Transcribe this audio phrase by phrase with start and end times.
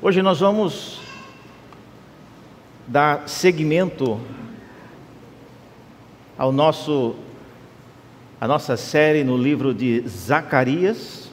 [0.00, 1.00] Hoje nós vamos
[2.86, 4.20] dar seguimento
[6.38, 7.16] ao nosso
[8.40, 11.28] a nossa série no livro de Zacarias.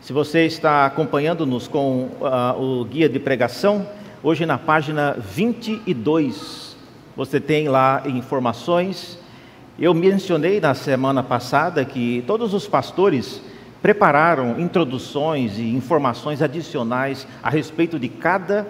[0.00, 3.86] Se você está acompanhando-nos com uh, o guia de pregação,
[4.22, 6.74] hoje na página 22,
[7.14, 9.20] você tem lá informações
[9.78, 13.40] eu mencionei na semana passada que todos os pastores
[13.80, 18.66] prepararam introduções e informações adicionais a respeito de cada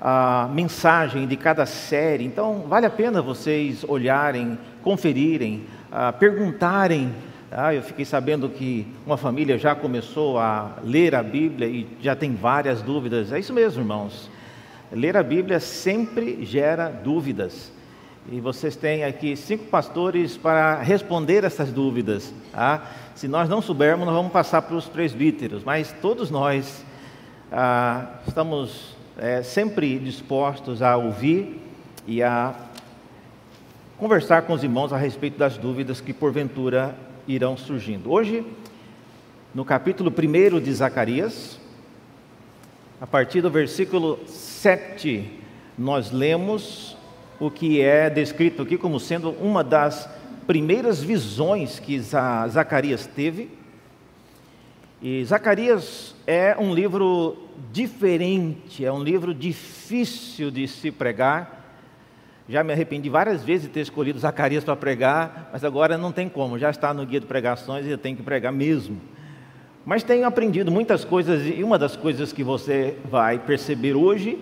[0.00, 2.24] uh, mensagem, de cada série.
[2.24, 7.12] Então, vale a pena vocês olharem, conferirem, uh, perguntarem.
[7.50, 12.16] Ah, eu fiquei sabendo que uma família já começou a ler a Bíblia e já
[12.16, 13.30] tem várias dúvidas.
[13.32, 14.30] É isso mesmo, irmãos.
[14.90, 17.70] Ler a Bíblia sempre gera dúvidas.
[18.30, 22.32] E vocês têm aqui cinco pastores para responder essas dúvidas.
[22.52, 22.88] Tá?
[23.16, 26.84] Se nós não soubermos, nós vamos passar para os presbíteros, mas todos nós
[27.50, 31.60] ah, estamos é, sempre dispostos a ouvir
[32.06, 32.54] e a
[33.98, 36.96] conversar com os irmãos a respeito das dúvidas que porventura
[37.26, 38.10] irão surgindo.
[38.10, 38.46] Hoje,
[39.52, 41.58] no capítulo 1 de Zacarias,
[43.00, 45.28] a partir do versículo 7,
[45.76, 46.91] nós lemos
[47.42, 50.08] o que é descrito aqui como sendo uma das
[50.46, 53.50] primeiras visões que Zacarias teve.
[55.02, 57.36] E Zacarias é um livro
[57.72, 61.74] diferente, é um livro difícil de se pregar.
[62.48, 66.28] Já me arrependi várias vezes de ter escolhido Zacarias para pregar, mas agora não tem
[66.28, 69.00] como, já está no guia de pregações e eu tenho que pregar mesmo.
[69.84, 74.38] Mas tenho aprendido muitas coisas, e uma das coisas que você vai perceber hoje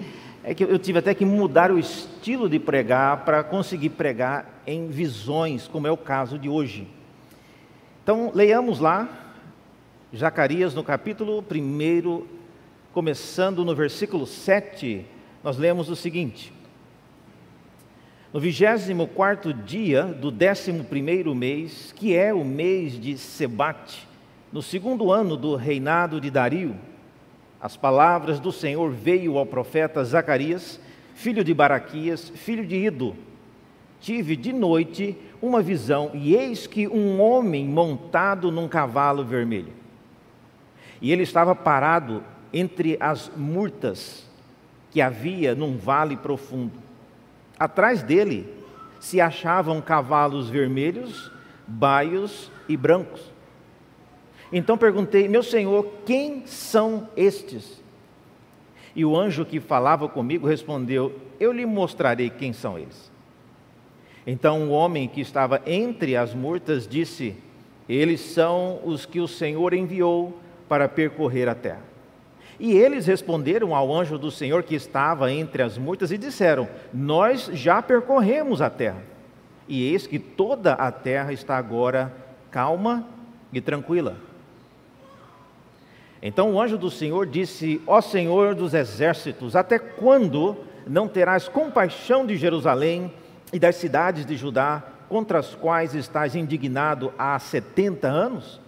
[0.51, 4.89] é que eu tive até que mudar o estilo de pregar para conseguir pregar em
[4.89, 6.89] visões, como é o caso de hoje.
[8.03, 9.09] Então, leiamos lá,
[10.13, 12.27] Zacarias, no capítulo 1,
[12.93, 15.07] começando no versículo 7,
[15.45, 16.53] nós lemos o seguinte:
[18.33, 20.73] No 24 dia do 11
[21.33, 24.05] mês, que é o mês de Sebate,
[24.53, 26.75] no segundo ano do reinado de Dario,
[27.61, 30.81] as palavras do Senhor veio ao profeta Zacarias,
[31.15, 33.15] filho de Baraquias, filho de Ido.
[34.01, 39.73] Tive de noite uma visão, e eis que um homem montado num cavalo vermelho.
[41.03, 42.23] E ele estava parado
[42.53, 44.27] entre as murtas
[44.91, 46.73] que havia num vale profundo.
[47.59, 48.53] Atrás dele
[48.99, 51.31] se achavam cavalos vermelhos,
[51.67, 53.30] baios e brancos.
[54.53, 57.81] Então perguntei, meu senhor, quem são estes?
[58.95, 63.11] E o anjo que falava comigo respondeu: Eu lhe mostrarei quem são eles.
[64.27, 67.37] Então o homem que estava entre as murtas disse:
[67.89, 70.39] Eles são os que o Senhor enviou
[70.69, 71.83] para percorrer a terra.
[72.59, 77.49] E eles responderam ao anjo do Senhor que estava entre as murtas e disseram: Nós
[77.53, 79.03] já percorremos a terra.
[79.69, 82.13] E eis que toda a terra está agora
[82.51, 83.07] calma
[83.53, 84.30] e tranquila.
[86.23, 92.27] Então o anjo do Senhor disse: Ó Senhor dos exércitos, até quando não terás compaixão
[92.27, 93.13] de Jerusalém
[93.53, 98.61] e das cidades de Judá, contra as quais estás indignado há setenta anos?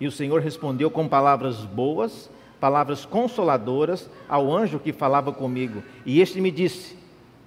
[0.00, 5.82] E o Senhor respondeu com palavras boas, palavras consoladoras ao anjo que falava comigo.
[6.06, 6.96] E este me disse: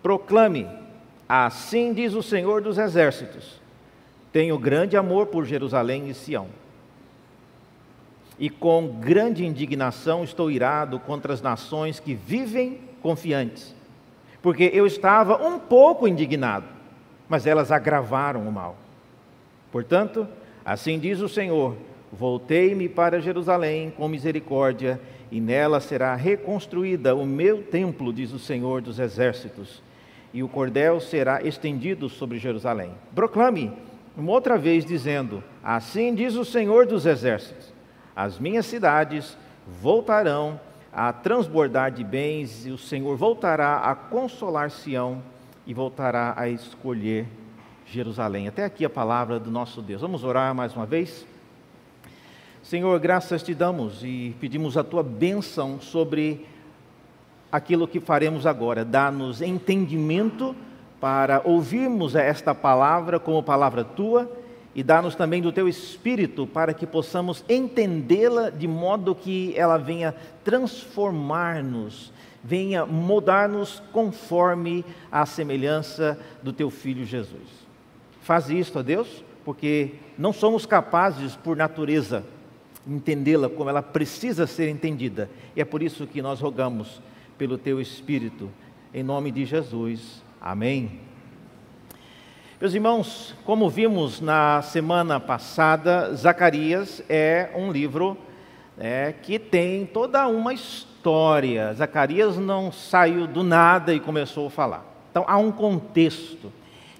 [0.02, 0.68] Proclame,
[1.28, 3.62] assim diz o Senhor dos exércitos:
[4.34, 6.63] Tenho grande amor por Jerusalém e Sião
[8.44, 13.74] e com grande indignação estou irado contra as nações que vivem confiantes,
[14.42, 16.66] porque eu estava um pouco indignado,
[17.30, 18.76] mas elas agravaram o mal.
[19.72, 20.28] Portanto,
[20.66, 21.78] assim diz o Senhor:
[22.12, 25.00] Voltei-me para Jerusalém com misericórdia,
[25.32, 29.82] e nela será reconstruída o meu templo, diz o Senhor dos exércitos,
[30.34, 32.92] e o cordel será estendido sobre Jerusalém.
[33.16, 33.72] Proclame
[34.18, 37.73] uma outra vez, dizendo: Assim diz o Senhor dos exércitos
[38.16, 39.38] as minhas cidades
[39.82, 40.60] voltarão
[40.92, 45.24] a transbordar de bens, e o Senhor voltará a consolar Sião
[45.66, 47.26] e voltará a escolher
[47.88, 48.48] Jerusalém.
[48.48, 50.02] Até aqui a palavra do nosso Deus.
[50.02, 51.26] Vamos orar mais uma vez?
[52.62, 56.46] Senhor, graças te damos e pedimos a tua bênção sobre
[57.52, 58.86] aquilo que faremos agora.
[58.86, 60.56] Dá-nos entendimento
[61.02, 64.32] para ouvirmos esta palavra como palavra tua
[64.76, 70.16] e dá-nos também do teu espírito para que possamos entendê-la de modo que ela venha
[70.44, 72.12] transformar-nos,
[72.44, 77.64] venha mudar-nos conforme a semelhança do teu filho Jesus.
[78.22, 79.24] faz isto a Deus?
[79.46, 82.24] Porque não somos capazes, por natureza,
[82.88, 85.30] entendê-la como ela precisa ser entendida.
[85.56, 87.02] E é por isso que nós rogamos
[87.38, 88.50] pelo teu Espírito,
[88.94, 90.24] em nome de Jesus.
[90.40, 91.13] Amém.
[92.64, 98.18] Meus irmãos, como vimos na semana passada, Zacarias é um livro
[98.78, 101.74] é, que tem toda uma história.
[101.74, 104.86] Zacarias não saiu do nada e começou a falar.
[105.12, 106.54] Então há um contexto.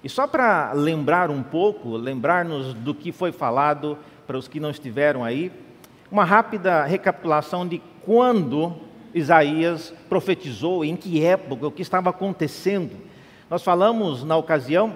[0.04, 3.96] E só para lembrar um pouco, lembrar-nos do que foi falado
[4.26, 5.50] para os que não estiveram aí,
[6.10, 8.74] uma rápida recapitulação de quando
[9.14, 12.94] Isaías profetizou, em que época, o que estava acontecendo.
[13.48, 14.92] Nós falamos na ocasião,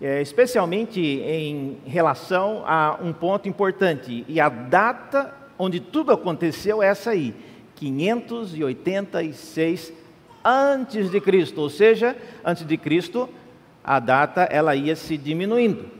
[0.00, 6.88] é, especialmente em relação a um ponto importante, e a data onde tudo aconteceu é
[6.88, 7.34] essa aí,
[7.76, 9.92] 586
[10.44, 13.28] antes de Cristo, ou seja, antes de Cristo,
[13.82, 15.90] a data ela ia se diminuindo.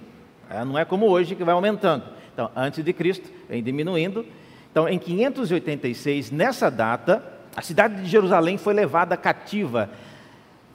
[0.48, 2.04] É, não é como hoje que vai aumentando.
[2.32, 4.24] Então, antes de Cristo, vem diminuindo.
[4.70, 7.24] Então, em 586, nessa data,
[7.56, 9.88] a cidade de Jerusalém foi levada cativa.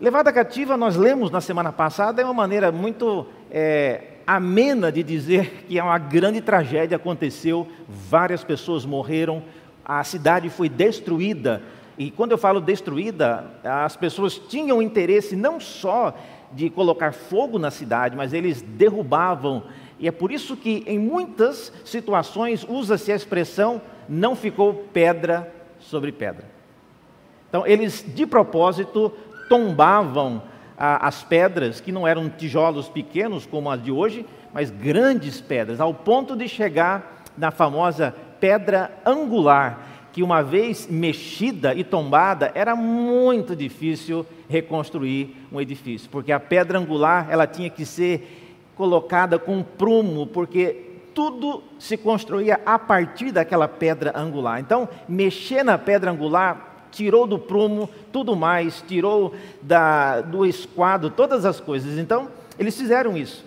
[0.02, 5.66] Levada cativa, nós lemos na semana passada, é uma maneira muito é, amena de dizer
[5.68, 9.44] que é uma grande tragédia aconteceu, várias pessoas morreram,
[9.86, 11.62] a cidade foi destruída.
[12.00, 16.16] E quando eu falo destruída, as pessoas tinham interesse não só
[16.52, 19.66] de colocar fogo na cidade, mas eles derrubavam.
[20.00, 26.12] E é por isso que em muitas situações usa-se a expressão não ficou pedra sobre
[26.12, 26.50] pedra.
[27.50, 29.14] Então eles de propósito
[29.52, 30.42] tombavam
[30.78, 35.82] ah, as pedras, que não eram tijolos pequenos como as de hoje, mas grandes pedras,
[35.82, 42.78] ao ponto de chegar na famosa pedra angular, que uma vez mexida e tombada, era
[42.78, 49.62] muito difícil reconstruir um edifício, porque a pedra angular ela tinha que ser colocada com
[49.62, 54.62] prumo, porque tudo se construía a partir daquela pedra angular.
[54.62, 61.46] Então, mexer na pedra angular tirou do prumo tudo mais, tirou da, do esquadro todas
[61.46, 61.98] as coisas.
[61.98, 62.30] Então,
[62.60, 63.46] eles fizeram isso.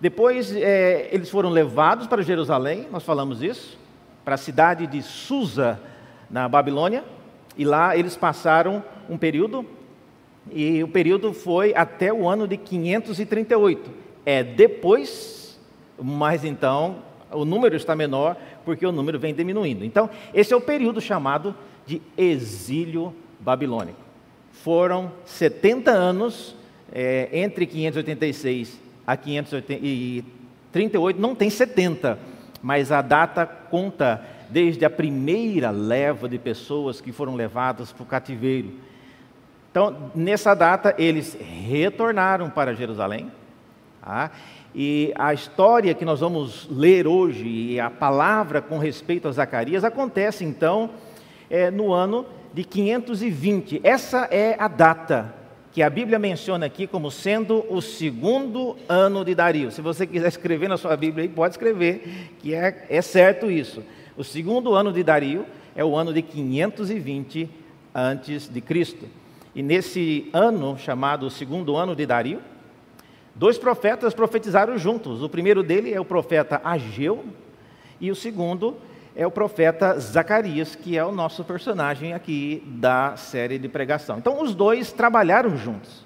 [0.00, 3.78] Depois, é, eles foram levados para Jerusalém, nós falamos isso,
[4.24, 5.80] para a cidade de Susa,
[6.28, 7.04] na Babilônia,
[7.56, 9.64] e lá eles passaram um período,
[10.52, 13.90] e o período foi até o ano de 538.
[14.26, 15.58] É depois,
[15.98, 16.96] mas então
[17.30, 19.84] o número está menor, porque o número vem diminuindo.
[19.84, 21.54] Então, esse é o período chamado
[21.86, 23.98] de exílio babilônico.
[24.52, 26.54] Foram 70 anos
[26.92, 32.18] é, entre 586 a 538, não tem 70,
[32.62, 38.06] mas a data conta desde a primeira leva de pessoas que foram levadas para o
[38.06, 38.72] cativeiro.
[39.70, 41.36] Então, nessa data, eles
[41.68, 43.30] retornaram para Jerusalém.
[44.00, 44.30] Tá?
[44.74, 49.82] E a história que nós vamos ler hoje, e a palavra com respeito a Zacarias,
[49.82, 50.90] acontece então
[51.48, 53.80] é, no ano de 520.
[53.82, 55.34] Essa é a data
[55.72, 59.72] que a Bíblia menciona aqui como sendo o segundo ano de Dario.
[59.72, 63.82] Se você quiser escrever na sua Bíblia aí, pode escrever, que é, é certo isso.
[64.16, 65.44] O segundo ano de Dario
[65.74, 67.50] é o ano de 520
[67.92, 69.06] antes de Cristo.
[69.52, 72.40] E nesse ano, chamado segundo ano de Dario,
[73.34, 75.22] dois profetas profetizaram juntos.
[75.22, 77.24] O primeiro dele é o profeta Ageu,
[78.00, 78.76] e o segundo
[79.16, 84.18] é o profeta Zacarias, que é o nosso personagem aqui da série de pregação.
[84.18, 86.04] Então, os dois trabalharam juntos.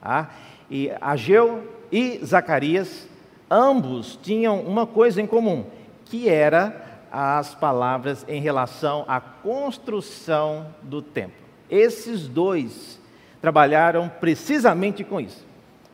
[0.00, 0.30] Tá?
[0.70, 3.08] E Ageu e Zacarias,
[3.50, 5.66] ambos tinham uma coisa em comum,
[6.06, 11.34] que era as palavras em relação à construção do templo.
[11.68, 12.98] Esses dois
[13.40, 15.46] trabalharam precisamente com isso.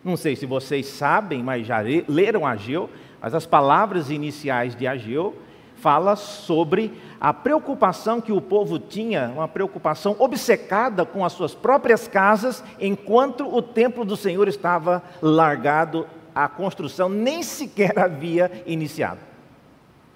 [0.04, 2.88] Não sei se vocês sabem, mas já leram Ageu,
[3.20, 5.34] mas as palavras iniciais de Ageu
[5.76, 12.09] fala sobre a preocupação que o povo tinha, uma preocupação obcecada com as suas próprias
[12.09, 19.21] casas, enquanto o templo do Senhor estava largado, a construção nem sequer havia iniciado.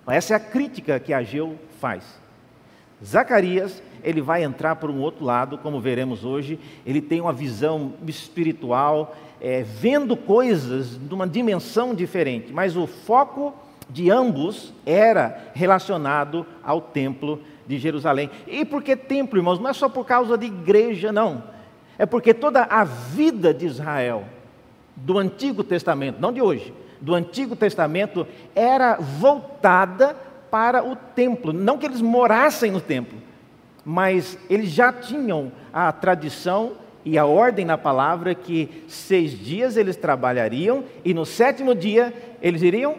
[0.07, 2.05] Essa é a crítica que Ageu faz.
[3.05, 7.95] Zacarias, ele vai entrar por um outro lado, como veremos hoje, ele tem uma visão
[8.07, 13.55] espiritual, é, vendo coisas de uma dimensão diferente, mas o foco
[13.91, 18.31] de ambos era relacionado ao templo de Jerusalém.
[18.47, 19.59] E por que templo, irmãos?
[19.59, 21.43] Não é só por causa de igreja, não.
[21.99, 24.25] É porque toda a vida de Israel,
[24.97, 30.17] do Antigo Testamento, não de hoje, do Antigo Testamento era voltada
[30.51, 31.53] para o templo.
[31.53, 33.19] Não que eles morassem no templo,
[33.85, 36.73] mas eles já tinham a tradição
[37.05, 42.63] e a ordem na palavra que seis dias eles trabalhariam e no sétimo dia eles
[42.63, 42.95] iriam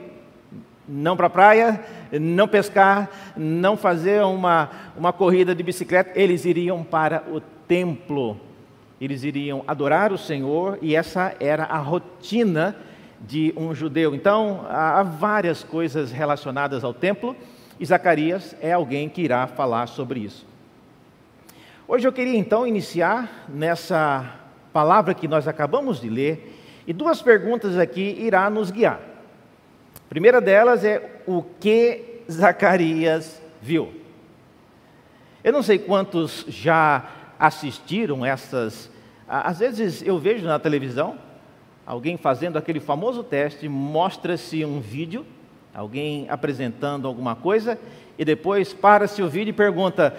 [0.92, 1.80] não para a praia,
[2.12, 8.38] não pescar, não fazer uma, uma corrida de bicicleta, eles iriam para o templo,
[9.00, 12.76] eles iriam adorar o Senhor e essa era a rotina
[13.22, 14.14] de um judeu.
[14.14, 17.36] Então, há várias coisas relacionadas ao templo
[17.80, 20.46] e Zacarias é alguém que irá falar sobre isso.
[21.88, 24.36] Hoje eu queria então iniciar nessa
[24.74, 29.11] palavra que nós acabamos de ler e duas perguntas aqui irá nos guiar.
[30.12, 33.94] Primeira delas é o que Zacarias viu.
[35.42, 37.06] Eu não sei quantos já
[37.40, 38.92] assistiram essas.
[39.26, 41.16] Às vezes eu vejo na televisão
[41.86, 45.26] alguém fazendo aquele famoso teste, mostra-se um vídeo,
[45.74, 47.80] alguém apresentando alguma coisa,
[48.20, 50.14] e depois para-se o vídeo e pergunta: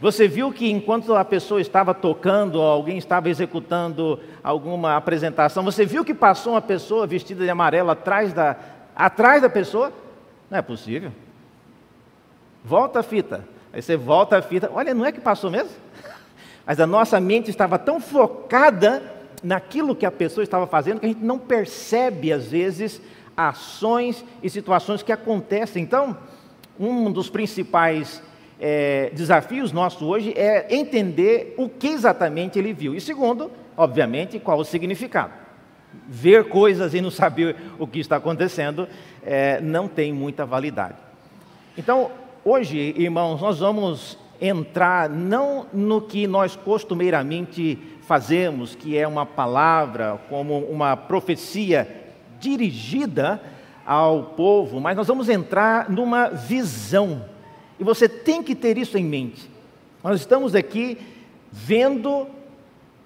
[0.00, 6.02] Você viu que enquanto a pessoa estava tocando, alguém estava executando alguma apresentação, você viu
[6.02, 8.56] que passou uma pessoa vestida de amarelo atrás da,
[8.98, 9.92] atrás da pessoa?
[10.50, 11.12] Não é possível.
[12.64, 13.44] Volta a fita.
[13.72, 14.68] Aí você volta a fita.
[14.74, 15.70] Olha, não é que passou mesmo?
[16.66, 19.02] Mas a nossa mente estava tão focada
[19.42, 23.00] naquilo que a pessoa estava fazendo que a gente não percebe, às vezes,
[23.36, 25.82] ações e situações que acontecem.
[25.82, 26.16] Então,
[26.78, 28.20] um dos principais
[28.60, 32.94] é, desafios nossos hoje é entender o que exatamente ele viu.
[32.94, 35.32] E segundo, obviamente, qual o significado.
[36.08, 38.88] Ver coisas e não saber o que está acontecendo
[39.22, 40.96] é, não tem muita validade.
[41.76, 42.10] Então,
[42.44, 50.18] hoje, irmãos, nós vamos entrar não no que nós costumeiramente fazemos, que é uma palavra,
[50.28, 51.86] como uma profecia
[52.40, 53.40] dirigida
[53.84, 57.24] ao povo, mas nós vamos entrar numa visão.
[57.78, 59.50] E você tem que ter isso em mente.
[60.02, 60.98] Nós estamos aqui
[61.50, 62.26] vendo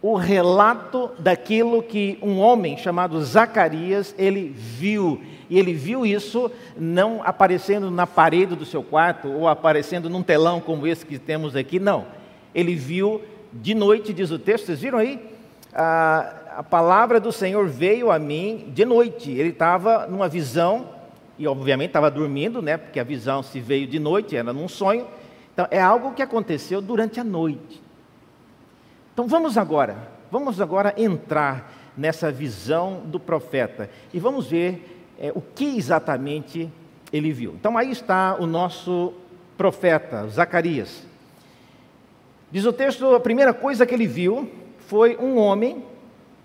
[0.02, 5.22] o relato daquilo que um homem chamado Zacarias, ele viu.
[5.48, 10.60] E ele viu isso não aparecendo na parede do seu quarto ou aparecendo num telão
[10.60, 12.06] como esse que temos aqui, não.
[12.52, 15.20] Ele viu de noite, diz o texto, vocês viram aí?
[15.72, 19.30] A, palavra do Senhor veio a mim de noite.
[19.30, 20.88] Ele estava numa visão,
[21.38, 22.76] e obviamente estava dormindo, né?
[22.76, 25.06] Porque a visão se veio de noite, era num sonho.
[25.52, 27.81] Então é algo que aconteceu durante a noite.
[29.12, 29.96] Então vamos agora,
[30.30, 36.70] vamos agora entrar nessa visão do profeta e vamos ver é, o que exatamente
[37.12, 37.52] ele viu.
[37.52, 39.12] Então aí está o nosso
[39.56, 41.06] profeta, Zacarias.
[42.50, 44.50] Diz o texto, a primeira coisa que ele viu
[44.86, 45.84] foi um homem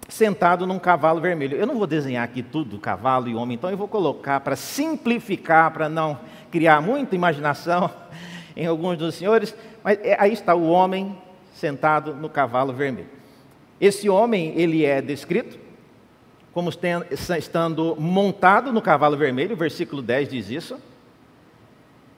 [0.09, 1.57] sentado num cavalo vermelho.
[1.57, 5.71] Eu não vou desenhar aqui tudo, cavalo e homem, então eu vou colocar para simplificar,
[5.71, 6.19] para não
[6.51, 7.89] criar muita imaginação
[8.55, 11.15] em alguns dos senhores, mas é, aí está o homem
[11.57, 13.09] sentado no cavalo vermelho.
[13.81, 15.59] Esse homem, ele é descrito
[16.53, 20.79] como estando montado no cavalo vermelho, o versículo 10 diz isso.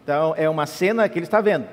[0.02, 1.68] Então, é uma cena que ele está vendo.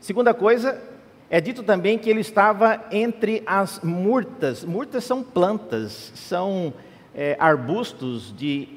[0.00, 0.82] Segunda coisa,
[1.30, 4.64] é dito também que ele estava entre as murtas.
[4.64, 6.74] Murtas são plantas, são
[7.14, 8.68] é, arbustos de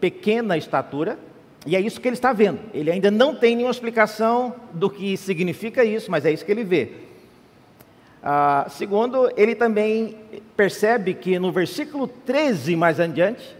[0.00, 1.18] pequena estatura,
[1.66, 2.60] e é isso que ele está vendo.
[2.72, 6.64] Ele ainda não tem nenhuma explicação do que significa isso, mas é isso que ele
[6.64, 7.05] vê.
[8.28, 10.16] Ah, segundo, ele também
[10.56, 13.56] percebe que no versículo 13 mais adiante,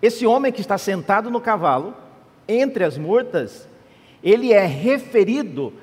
[0.00, 1.94] esse homem que está sentado no cavalo,
[2.48, 3.68] entre as murtas,
[4.22, 5.74] ele é referido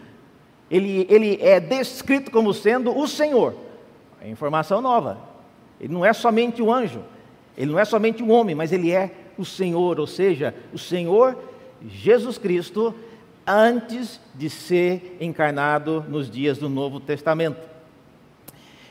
[0.69, 3.55] ele, ele é descrito como sendo o Senhor.
[4.21, 5.17] É informação nova.
[5.79, 7.01] Ele não é somente um anjo,
[7.57, 11.37] ele não é somente um homem, mas ele é o Senhor, ou seja, o Senhor
[11.87, 12.93] Jesus Cristo
[13.45, 17.76] antes de ser encarnado nos dias do Novo Testamento.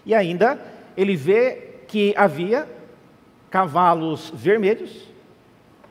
[0.07, 0.59] E ainda
[0.97, 2.67] ele vê que havia
[3.51, 5.05] cavalos vermelhos.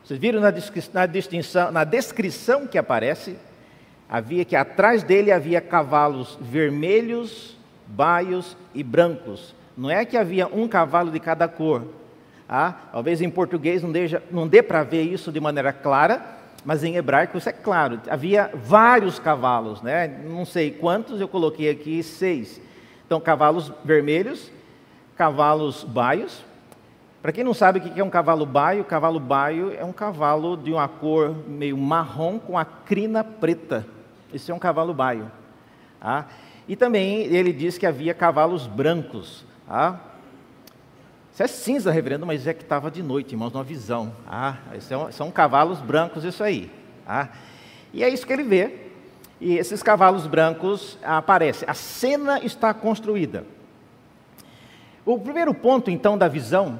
[0.02, 3.36] Vocês viram na, distinção, na descrição que aparece,
[4.08, 7.56] havia que atrás dele havia cavalos vermelhos,
[7.86, 9.54] baios e brancos.
[9.76, 11.86] Não é que havia um cavalo de cada cor.
[12.48, 16.24] Ah, talvez em português não, deixa, não dê para ver isso de maneira clara,
[16.64, 18.00] mas em hebraico isso é claro.
[18.08, 20.06] Havia vários cavalos, né?
[20.24, 22.60] não sei quantos, eu coloquei aqui seis.
[23.06, 24.50] Então, cavalos vermelhos,
[25.16, 26.44] cavalos baios.
[27.22, 30.56] Para quem não sabe o que é um cavalo baio, cavalo baio é um cavalo
[30.56, 33.86] de uma cor meio marrom com a crina preta.
[34.32, 35.30] Esse é um cavalo baio.
[36.00, 36.26] Ah,
[36.68, 39.44] e também ele diz que havia cavalos brancos.
[39.68, 39.98] Ah,
[41.32, 44.12] isso é cinza, reverendo, mas é que estava de noite, irmãos, numa visão.
[44.26, 46.70] Ah, são, são cavalos brancos, isso aí.
[47.06, 47.28] Ah,
[47.92, 48.85] e é isso que ele vê.
[49.40, 51.68] E esses cavalos brancos aparecem.
[51.68, 53.44] A cena está construída.
[55.04, 56.78] O primeiro ponto, então, da visão,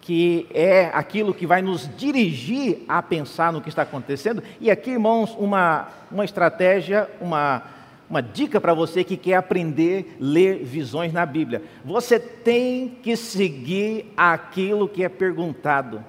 [0.00, 4.90] que é aquilo que vai nos dirigir a pensar no que está acontecendo, e aqui,
[4.90, 7.62] irmãos, uma, uma estratégia, uma,
[8.10, 11.62] uma dica para você que quer aprender a ler visões na Bíblia.
[11.84, 16.04] Você tem que seguir aquilo que é perguntado.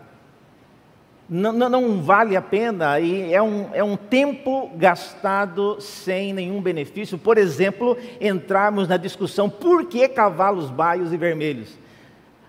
[1.30, 7.20] Não, não, vale a pena e é um, é um tempo gastado sem nenhum benefício.
[7.20, 11.78] Por exemplo, entrarmos na discussão por que cavalos baios e vermelhos.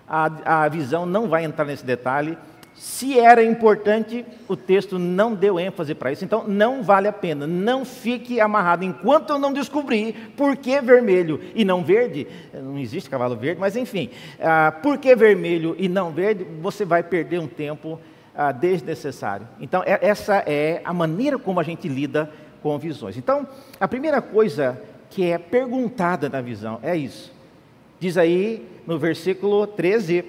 [0.09, 2.39] A, a visão não vai entrar nesse detalhe.
[2.75, 7.47] Se era importante, o texto não deu ênfase para isso, então não vale a pena.
[7.47, 12.27] Não fique amarrado enquanto eu não descobrir por que vermelho e não verde.
[12.55, 14.09] Não existe cavalo verde, mas enfim,
[14.41, 18.01] ah, por que vermelho e não verde, você vai perder um tempo
[18.35, 19.47] ah, desnecessário.
[19.61, 22.31] Então, é, essa é a maneira como a gente lida
[22.63, 23.17] com visões.
[23.17, 23.47] Então,
[23.79, 27.33] a primeira coisa que é perguntada na visão é isso.
[27.99, 30.25] Diz aí no versículo 13,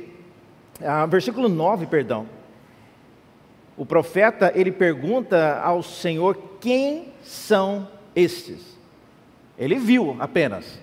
[0.83, 2.25] ah, versículo 9, perdão.
[3.77, 8.77] O profeta, ele pergunta ao Senhor quem são estes.
[9.57, 10.79] Ele viu apenas,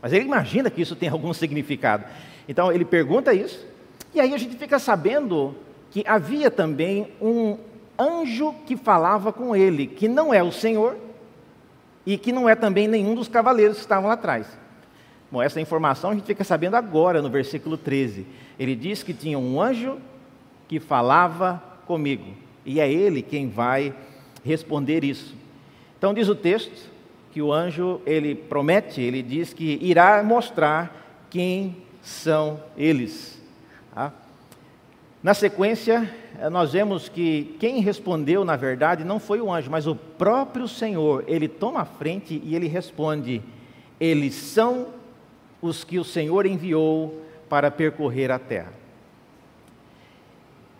[0.00, 2.04] mas ele imagina que isso tem algum significado.
[2.48, 3.66] Então ele pergunta isso,
[4.14, 5.54] e aí a gente fica sabendo
[5.90, 7.56] que havia também um
[7.98, 10.96] anjo que falava com ele, que não é o Senhor
[12.06, 14.46] e que não é também nenhum dos cavaleiros que estavam lá atrás.
[15.30, 18.26] Bom, essa informação a gente fica sabendo agora no versículo 13.
[18.58, 19.98] Ele diz que tinha um anjo
[20.66, 23.94] que falava comigo, e é ele quem vai
[24.44, 25.34] responder isso.
[25.98, 26.90] Então diz o texto
[27.32, 33.37] que o anjo, ele promete, ele diz que irá mostrar quem são eles.
[35.28, 39.86] Na sequência, eh, nós vemos que quem respondeu, na verdade, não foi o anjo, mas
[39.86, 41.22] o próprio Senhor.
[41.26, 43.42] Ele toma a frente e ele responde:
[44.00, 44.86] Eles são
[45.60, 48.72] os que o Senhor enviou para percorrer a terra.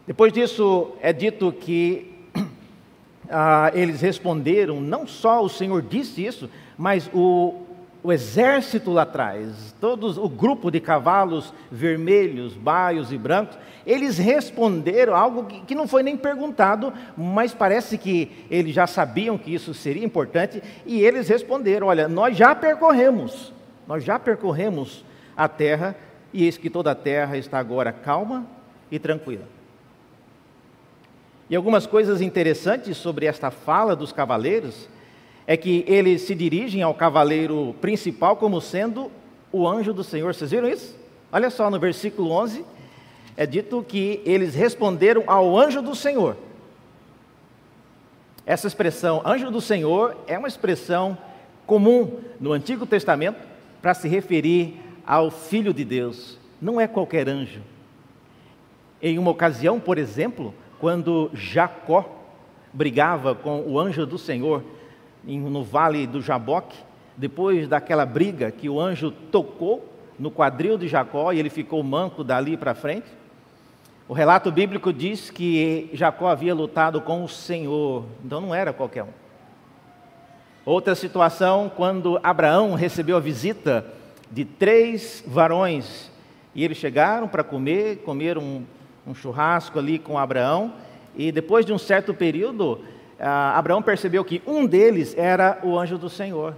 [0.07, 2.11] Depois disso, é dito que
[3.29, 7.67] ah, eles responderam, não só o Senhor disse isso, mas o,
[8.03, 15.17] o exército lá atrás, todos o grupo de cavalos vermelhos, baios e brancos, eles responderam
[15.17, 19.75] algo que, que não foi nem perguntado, mas parece que eles já sabiam que isso
[19.75, 23.53] seria importante, e eles responderam: Olha, nós já percorremos,
[23.87, 25.05] nós já percorremos
[25.37, 25.97] a terra,
[26.33, 28.47] e eis que toda a terra está agora calma
[28.91, 29.45] e tranquila.
[31.51, 34.89] E algumas coisas interessantes sobre esta fala dos cavaleiros
[35.49, 39.11] é que eles se dirigem ao cavaleiro principal como sendo
[39.51, 40.35] o anjo do Senhor.
[40.35, 40.95] Vocês viram isso?
[41.33, 42.67] Olha só, no versículo 11,
[43.35, 46.37] é dito que eles responderam ao anjo do Senhor.
[48.45, 51.17] Essa expressão, anjo do Senhor, é uma expressão
[51.67, 53.39] comum no Antigo Testamento
[53.81, 56.39] para se referir ao Filho de Deus.
[56.61, 57.63] Não é qualquer anjo.
[59.01, 62.05] Em uma ocasião, por exemplo, quando Jacó
[62.71, 64.63] brigava com o anjo do Senhor,
[65.25, 66.77] no vale do Jaboque,
[67.17, 72.25] depois daquela briga que o anjo tocou no quadril de Jacó e ele ficou manco
[72.25, 73.07] dali para frente.
[74.09, 79.03] O relato bíblico diz que Jacó havia lutado com o Senhor, então não era qualquer
[79.03, 79.29] um.
[80.65, 83.85] Outra situação, quando Abraão recebeu a visita
[84.31, 86.11] de três varões
[86.55, 88.65] e eles chegaram para comer, comeram um,
[89.07, 90.73] um churrasco ali com Abraão,
[91.17, 92.81] e depois de um certo período,
[93.19, 96.55] Abraão percebeu que um deles era o anjo do Senhor.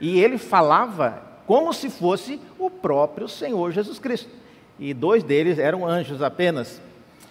[0.00, 4.30] E ele falava como se fosse o próprio Senhor Jesus Cristo.
[4.78, 6.80] E dois deles eram anjos apenas.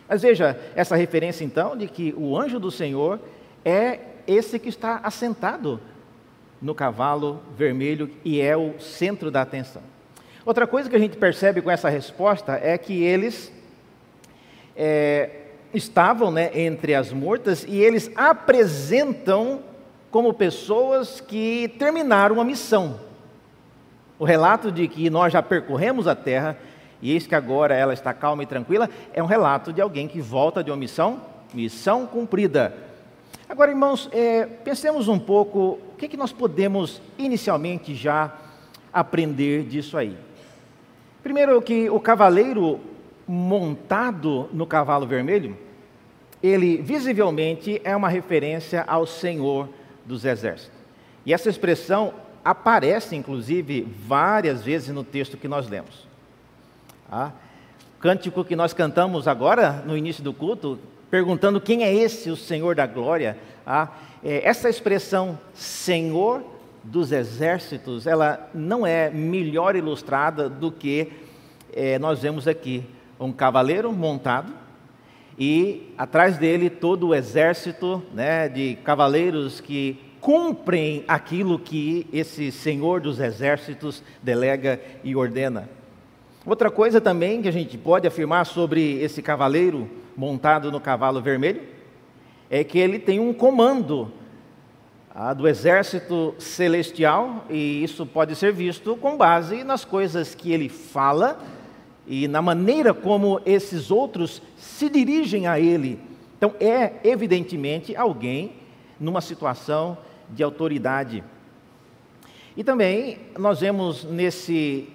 [0.10, 3.20] Mas veja essa referência então de que o anjo do Senhor
[3.64, 5.80] é esse que está assentado
[6.62, 9.82] no cavalo vermelho e é o centro da atenção.
[10.46, 13.52] Outra coisa que a gente percebe com essa resposta é que eles
[14.76, 15.37] é,
[15.74, 19.62] estavam né, entre as mortas e eles apresentam
[20.10, 23.00] como pessoas que terminaram a missão.
[24.20, 26.58] O relato de que nós já percorremos a terra
[27.02, 30.20] e eis que agora ela está calma e tranquila é um relato de alguém que
[30.20, 31.22] volta de uma missão,
[31.54, 32.74] missão cumprida.
[33.48, 38.34] Agora, irmãos, é, pensemos um pouco o que, que nós podemos inicialmente já
[38.92, 40.18] aprender disso aí.
[41.22, 42.80] Primeiro, que o cavaleiro
[43.28, 45.58] montado no cavalo vermelho,
[46.42, 49.68] ele visivelmente é uma referência ao Senhor
[50.06, 50.78] dos Exércitos.
[51.26, 52.14] E essa expressão
[52.44, 56.08] aparece, inclusive, várias vezes no texto que nós lemos.
[57.12, 57.32] Ah,
[58.00, 62.76] cântico que nós cantamos agora, no início do culto, perguntando quem é esse, o Senhor
[62.76, 63.38] da glória.
[63.66, 63.90] Ah,
[64.24, 66.44] essa expressão Senhor
[66.84, 71.12] dos exércitos, ela não é melhor ilustrada do que
[71.74, 72.84] é, nós vemos aqui.
[73.20, 74.54] Um cavaleiro montado
[75.40, 83.00] e atrás dele todo o exército né, de cavaleiros que cumprem aquilo que esse Senhor
[83.00, 85.70] dos exércitos delega e ordena.
[86.46, 91.62] Outra coisa também que a gente pode afirmar sobre esse cavaleiro montado no cavalo vermelho
[92.50, 94.12] é que ele tem um comando
[95.14, 100.70] ah, do exército celestial, e isso pode ser visto com base nas coisas que ele
[100.70, 101.40] fala
[102.08, 106.00] e na maneira como esses outros se dirigem a ele.
[106.38, 108.54] Então, é evidentemente alguém
[109.00, 109.98] numa situação
[110.30, 111.24] de autoridade.
[112.56, 114.90] E também nós vemos nesse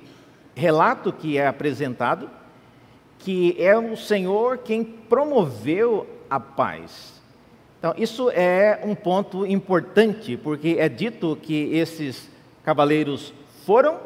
[0.54, 2.28] relato que é apresentado
[3.22, 7.20] que é o Senhor quem promoveu a paz.
[7.78, 12.28] Então, isso é um ponto importante, porque é dito que esses
[12.64, 13.32] cavaleiros
[13.64, 13.98] foram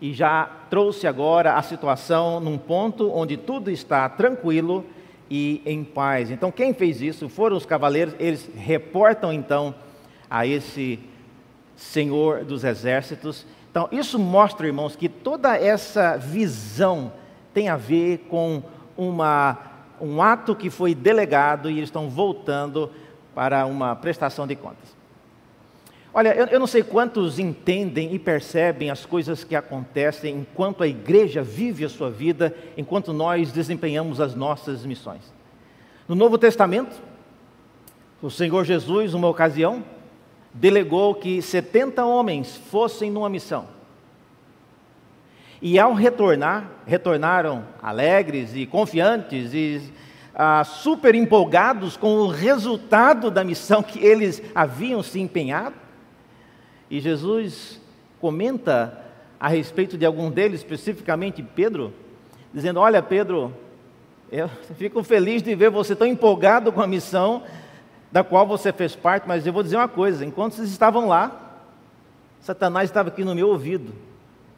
[0.00, 4.84] e já trouxe agora a situação num ponto onde tudo está tranquilo
[5.30, 6.30] e em paz.
[6.30, 9.74] Então, quem fez isso foram os cavaleiros, eles reportam então
[10.28, 10.98] a esse
[11.76, 13.46] Senhor dos exércitos.
[13.70, 17.12] Então, isso mostra, irmãos, que toda essa visão
[17.52, 18.62] tem a ver com
[18.96, 22.90] uma um ato que foi delegado e eles estão voltando
[23.34, 24.94] para uma prestação de contas.
[26.16, 30.86] Olha, eu, eu, não sei quantos entendem e percebem as coisas que acontecem enquanto a
[30.86, 35.34] igreja vive a sua vida, enquanto nós desempenhamos as nossas missões.
[36.06, 37.02] No Novo Testamento,
[38.22, 39.82] o Senhor Jesus, numa ocasião,
[40.52, 43.66] delegou que 70 homens fossem numa missão.
[45.60, 49.92] E ao retornar, retornaram alegres e confiantes e
[50.32, 55.83] ah, super empolgados com o resultado da missão que eles haviam se empenhado.
[56.90, 57.80] E Jesus
[58.20, 59.00] comenta
[59.38, 61.92] a respeito de algum deles, especificamente Pedro,
[62.52, 63.54] dizendo: Olha, Pedro,
[64.30, 67.42] eu fico feliz de ver você tão empolgado com a missão
[68.10, 71.58] da qual você fez parte, mas eu vou dizer uma coisa: enquanto vocês estavam lá,
[72.40, 73.92] Satanás estava aqui no meu ouvido,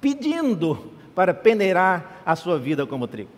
[0.01, 3.31] pedindo para peneirar a sua vida como trigo.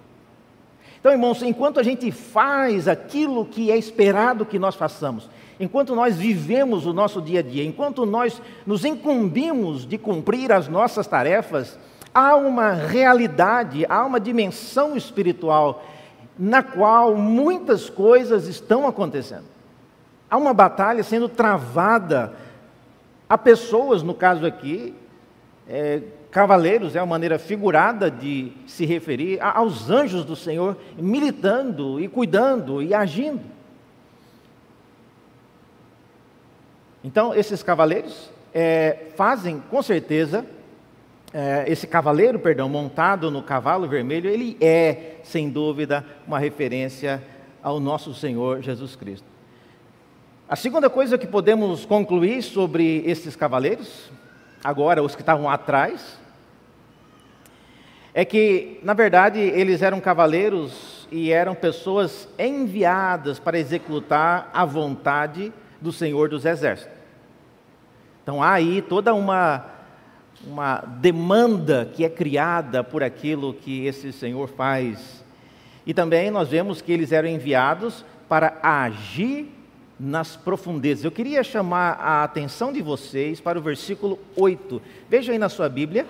[0.99, 6.17] Então, irmãos, enquanto a gente faz aquilo que é esperado que nós façamos, enquanto nós
[6.17, 11.79] vivemos o nosso dia a dia, enquanto nós nos incumbimos de cumprir as nossas tarefas,
[12.15, 15.85] há uma realidade, há uma dimensão espiritual
[16.39, 19.45] na qual muitas coisas estão acontecendo.
[20.31, 22.33] Há uma batalha sendo travada.
[23.29, 24.95] Há pessoas, no caso aqui,
[25.69, 32.07] é, cavaleiros é uma maneira figurada de se referir aos anjos do Senhor militando e
[32.07, 33.58] cuidando e agindo.
[37.09, 40.45] Então, esses cavaleiros é, fazem, com certeza,
[41.33, 47.23] é, esse cavaleiro, perdão, montado no cavalo vermelho, ele é, sem dúvida, uma referência
[47.63, 49.27] ao nosso Senhor Jesus Cristo.
[50.47, 54.11] A segunda coisa que podemos concluir sobre esses cavaleiros
[54.63, 56.19] agora os que estavam atrás,
[58.13, 65.51] é que, na verdade, eles eram cavaleiros e eram pessoas enviadas para executar a vontade
[65.81, 66.98] do Senhor dos Exércitos.
[68.29, 69.65] Então há aí toda uma,
[70.47, 75.25] uma demanda que é criada por aquilo que esse Senhor faz.
[75.87, 79.51] E também nós vemos que eles eram enviados para agir
[79.99, 81.07] nas profundezas.
[81.07, 84.83] Eu queria chamar a atenção de vocês para o versículo 8.
[85.09, 86.05] Veja aí na sua Bíblia,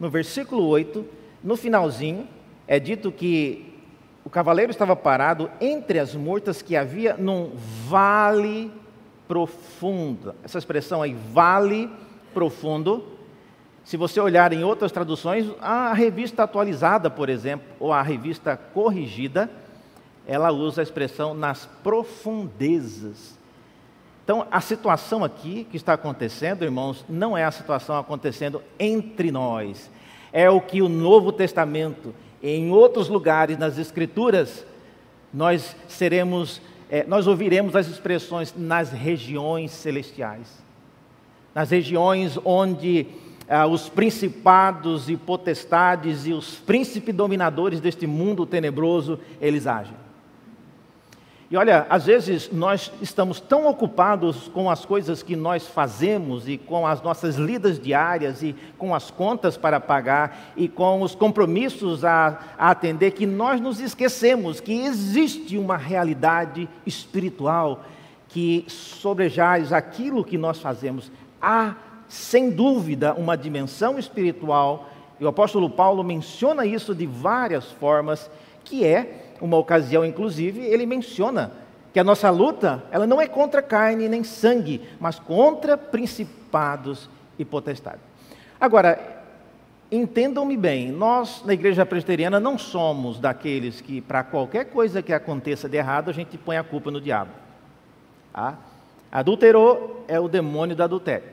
[0.00, 1.06] no versículo 8,
[1.40, 2.26] no finalzinho,
[2.66, 3.72] é dito que
[4.24, 7.52] o cavaleiro estava parado entre as mortas que havia num
[7.86, 8.72] vale
[9.26, 10.34] profundo.
[10.42, 11.90] Essa expressão aí, vale
[12.32, 13.04] profundo.
[13.84, 19.50] Se você olhar em outras traduções, a revista atualizada, por exemplo, ou a revista corrigida,
[20.26, 23.38] ela usa a expressão nas profundezas.
[24.24, 29.90] Então, a situação aqui que está acontecendo, irmãos, não é a situação acontecendo entre nós.
[30.32, 34.64] É o que o Novo Testamento, em outros lugares nas Escrituras,
[35.32, 36.62] nós seremos,
[36.94, 40.62] é, nós ouviremos as expressões nas regiões celestiais,
[41.52, 43.08] nas regiões onde
[43.48, 50.03] ah, os principados e potestades e os príncipes dominadores deste mundo tenebroso eles agem.
[51.50, 56.56] E olha, às vezes nós estamos tão ocupados com as coisas que nós fazemos e
[56.56, 62.04] com as nossas lidas diárias e com as contas para pagar e com os compromissos
[62.04, 67.84] a, a atender que nós nos esquecemos que existe uma realidade espiritual
[68.28, 71.12] que sobrejaz aquilo que nós fazemos.
[71.40, 71.74] Há
[72.08, 78.30] sem dúvida, uma dimensão espiritual, e o apóstolo Paulo menciona isso de várias formas,
[78.64, 81.52] que é uma ocasião, inclusive, ele menciona
[81.92, 87.44] que a nossa luta, ela não é contra carne nem sangue, mas contra principados e
[87.44, 88.00] potestades.
[88.60, 89.22] Agora,
[89.92, 95.68] entendam-me bem, nós na igreja presbiteriana não somos daqueles que para qualquer coisa que aconteça
[95.68, 97.30] de errado, a gente põe a culpa no diabo.
[98.32, 98.54] Ah?
[99.12, 101.28] Adulterou é o demônio do adultério.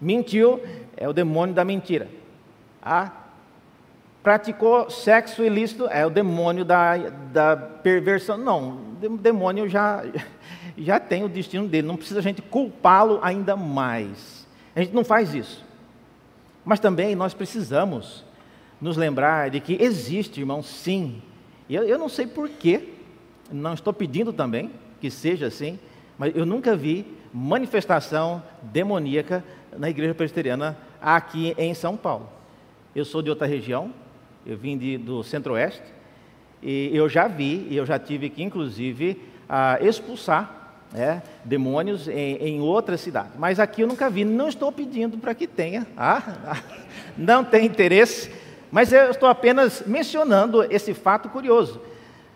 [0.00, 0.62] Mentiu
[0.96, 2.08] é o demônio da mentira.
[2.82, 3.10] Ah?
[4.22, 6.96] Praticou sexo ilícito é o demônio da,
[7.32, 8.36] da perversão.
[8.36, 10.04] Não, o demônio já,
[10.76, 14.46] já tem o destino dele, não precisa a gente culpá-lo ainda mais.
[14.76, 15.64] A gente não faz isso.
[16.64, 18.24] Mas também nós precisamos
[18.80, 21.22] nos lembrar de que existe, irmão, sim.
[21.68, 22.88] E eu, eu não sei porquê,
[23.50, 25.78] não estou pedindo também que seja assim,
[26.18, 29.42] mas eu nunca vi manifestação demoníaca
[29.76, 32.28] na igreja presbiteriana aqui em São Paulo.
[32.94, 33.92] Eu sou de outra região,
[34.46, 35.82] eu vim de, do centro-oeste,
[36.62, 39.20] e eu já vi, e eu já tive que, inclusive,
[39.80, 43.30] expulsar né, demônios em, em outra cidade.
[43.38, 46.60] Mas aqui eu nunca vi, não estou pedindo para que tenha, ah,
[47.16, 48.30] não tem interesse,
[48.70, 51.80] mas eu estou apenas mencionando esse fato curioso.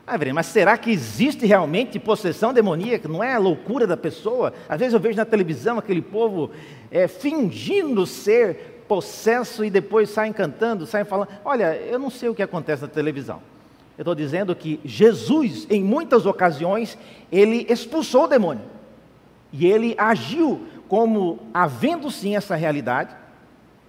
[0.07, 3.09] Ah, mas será que existe realmente possessão demoníaca?
[3.09, 4.53] Não é a loucura da pessoa?
[4.69, 6.51] Às vezes eu vejo na televisão aquele povo
[6.91, 11.29] é, fingindo ser possesso e depois saem cantando, saem falando.
[11.45, 13.43] Olha, eu não sei o que acontece na televisão.
[13.99, 16.97] Eu estou dizendo que Jesus, em muitas ocasiões,
[17.33, 18.63] ele expulsou o demônio.
[19.53, 23.17] E ele agiu como havendo sim essa realidade.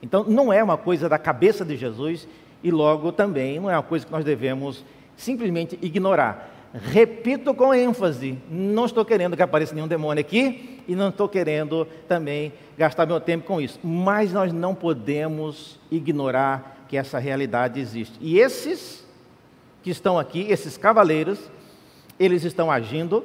[0.02, 2.28] Então, não é uma coisa da cabeça de Jesus
[2.64, 4.84] e logo também não é uma coisa que nós devemos
[5.16, 6.50] simplesmente ignorar.
[6.84, 11.88] Repito com ênfase: não estou querendo que apareça nenhum demônio aqui e não estou querendo
[12.08, 13.80] também gastar meu tempo com isso.
[13.84, 18.18] Mas nós não podemos ignorar que essa realidade existe.
[18.20, 19.06] E esses
[19.82, 21.40] que estão aqui, esses cavaleiros,
[22.20, 23.24] eles estão agindo,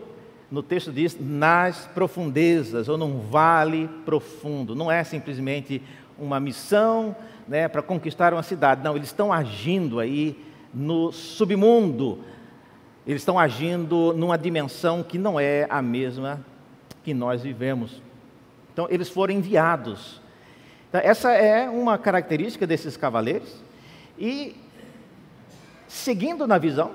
[0.50, 4.74] no texto diz, nas profundezas ou num vale profundo.
[4.74, 5.82] Não é simplesmente
[6.18, 7.16] uma missão
[7.48, 8.82] né, para conquistar uma cidade.
[8.82, 10.38] Não, eles estão agindo aí
[10.72, 12.18] no submundo.
[13.06, 16.44] Eles estão agindo numa dimensão que não é a mesma
[17.02, 18.02] que nós vivemos.
[18.72, 20.20] Então, eles foram enviados.
[20.88, 23.54] Então, essa é uma característica desses cavaleiros.
[24.18, 24.54] E,
[25.88, 26.92] seguindo na visão,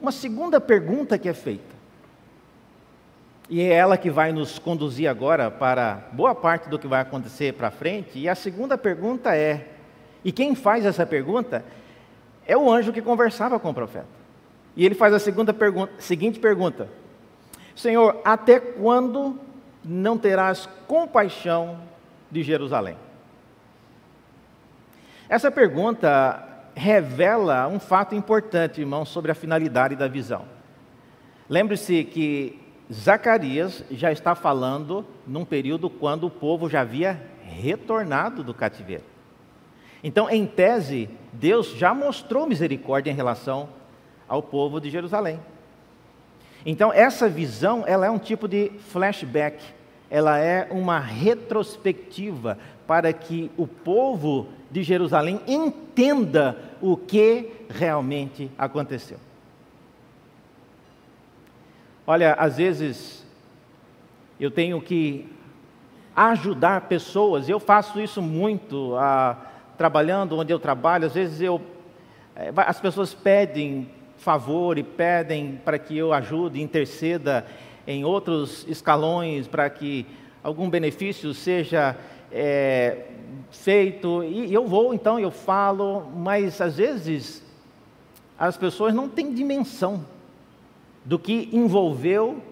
[0.00, 1.80] uma segunda pergunta que é feita.
[3.48, 7.54] E é ela que vai nos conduzir agora para boa parte do que vai acontecer
[7.54, 8.18] para frente.
[8.18, 9.66] E a segunda pergunta é:
[10.24, 11.64] e quem faz essa pergunta
[12.46, 14.19] é o anjo que conversava com o profeta.
[14.76, 16.88] E ele faz a segunda pergunta, seguinte pergunta:
[17.74, 19.38] Senhor, até quando
[19.84, 21.78] não terás compaixão
[22.30, 22.96] de Jerusalém?
[25.28, 30.44] Essa pergunta revela um fato importante, irmão, sobre a finalidade da visão.
[31.48, 32.60] Lembre-se que
[32.92, 39.04] Zacarias já está falando num período quando o povo já havia retornado do cativeiro.
[40.02, 43.68] Então, em tese, Deus já mostrou misericórdia em relação
[44.30, 45.40] ao povo de Jerusalém.
[46.64, 49.60] Então, essa visão, ela é um tipo de flashback,
[50.08, 59.18] ela é uma retrospectiva para que o povo de Jerusalém entenda o que realmente aconteceu.
[62.06, 63.26] Olha, às vezes
[64.38, 65.28] eu tenho que
[66.14, 68.94] ajudar pessoas, eu faço isso muito.
[68.96, 69.36] A,
[69.76, 71.58] trabalhando onde eu trabalho, às vezes eu,
[72.36, 73.88] eh, as pessoas pedem
[74.20, 77.46] favor e pedem para que eu ajude, interceda
[77.86, 80.06] em outros escalões para que
[80.44, 81.96] algum benefício seja
[82.30, 83.06] é,
[83.50, 84.22] feito.
[84.22, 87.42] E eu vou, então, eu falo, mas às vezes
[88.38, 90.04] as pessoas não têm dimensão
[91.02, 92.42] do que envolveu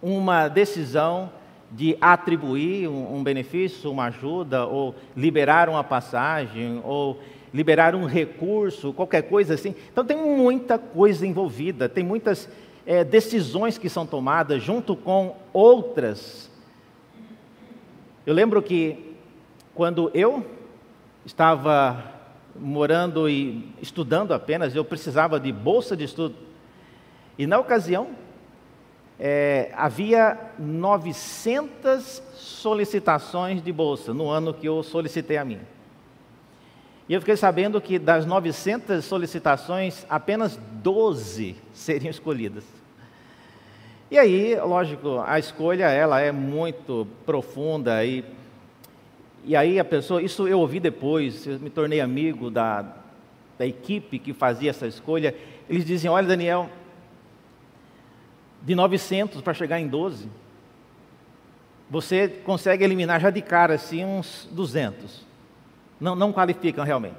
[0.00, 1.30] uma decisão
[1.70, 7.18] de atribuir um, benefício, uma ajuda, ou liberar uma passagem, ou
[7.54, 9.76] liberar um recurso, qualquer coisa assim.
[9.92, 12.48] Então tem muita coisa envolvida, tem muitas
[12.84, 16.50] é, decisões que são tomadas junto com outras.
[18.26, 19.14] Eu lembro que
[19.72, 20.44] quando eu
[21.24, 22.12] estava
[22.58, 26.34] morando e estudando apenas, eu precisava de bolsa de estudo.
[27.38, 28.10] E na ocasião,
[29.18, 35.74] é, havia 900 solicitações de bolsa no ano que eu solicitei a minha.
[37.08, 42.64] E eu fiquei sabendo que das 900 solicitações, apenas 12 seriam escolhidas.
[44.10, 48.24] E aí, lógico, a escolha ela é muito profunda e
[49.44, 52.86] E aí a pessoa, isso eu ouvi depois, eu me tornei amigo da,
[53.58, 55.34] da equipe que fazia essa escolha.
[55.68, 56.70] Eles diziam: Olha, Daniel,
[58.62, 60.28] de 900 para chegar em 12,
[61.90, 65.33] você consegue eliminar já de cara assim uns 200.
[66.04, 67.16] Não, não qualificam realmente.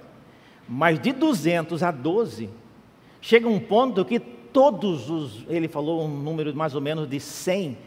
[0.70, 2.50] Mas de 200 a 12,
[3.20, 7.78] chega um ponto que todos os, ele falou um número mais ou menos de 100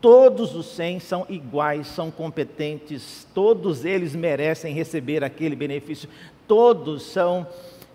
[0.00, 6.10] Todos os 100 são iguais, são competentes, todos eles merecem receber aquele benefício,
[6.46, 7.46] todos são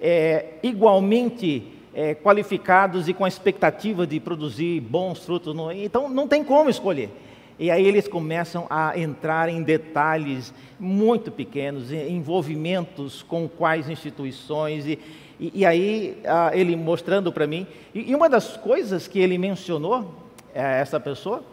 [0.02, 5.56] é, igualmente é, qualificados e com a expectativa de produzir bons frutos.
[5.76, 7.12] Então não tem como escolher.
[7.60, 14.98] E aí eles começam a entrar em detalhes muito pequenos, envolvimentos com quais instituições, e,
[15.38, 17.68] e, e aí ah, ele mostrando para mim.
[17.94, 20.16] E, e, uma das coisas que ele mencionou,
[20.56, 21.44] é, essa pessoa,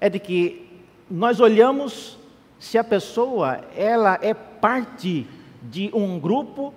[0.00, 0.66] é de que
[1.10, 2.18] nós olhamos
[2.58, 5.26] se a pessoa ela é parte
[5.62, 6.72] de um grupo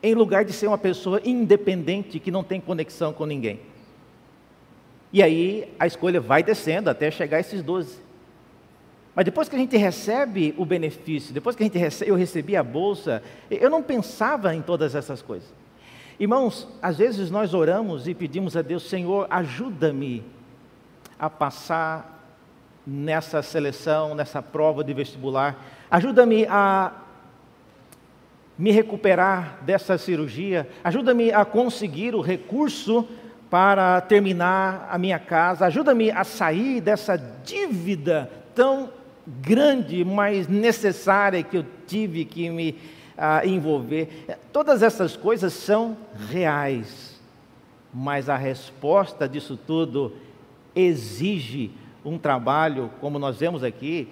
[0.00, 3.58] em lugar de ser uma pessoa independente que não tem conexão com ninguém.
[5.12, 7.98] E aí a escolha vai descendo até chegar a esses 12.
[9.14, 12.56] Mas depois que a gente recebe o benefício, depois que a gente recebe, eu recebi
[12.56, 15.52] a bolsa, eu não pensava em todas essas coisas.
[16.20, 20.24] Irmãos, às vezes nós oramos e pedimos a Deus, Senhor, ajuda-me
[21.18, 22.16] a passar
[22.86, 25.64] nessa seleção, nessa prova de vestibular.
[25.90, 26.92] Ajuda-me a
[28.58, 30.68] me recuperar dessa cirurgia.
[30.82, 33.06] Ajuda-me a conseguir o recurso
[33.50, 35.66] para terminar a minha casa.
[35.66, 38.90] Ajuda-me a sair dessa dívida tão
[39.26, 42.78] grande, mas necessária que eu tive que me
[43.16, 44.26] ah, envolver.
[44.52, 45.96] Todas essas coisas são
[46.30, 47.20] reais,
[47.92, 50.14] mas a resposta disso tudo
[50.74, 51.70] exige
[52.04, 54.08] um trabalho, como nós vemos aqui,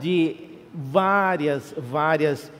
[0.00, 0.36] de
[0.72, 2.50] várias, várias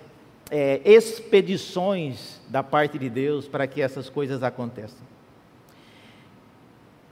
[0.50, 5.13] é, expedições da parte de Deus para que essas coisas aconteçam.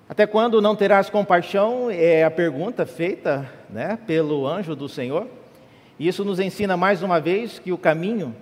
[0.09, 1.91] Até quando não terás compaixão?
[1.91, 5.27] É a pergunta feita né, pelo anjo do Senhor.
[5.99, 8.35] E isso nos ensina mais uma vez que o caminho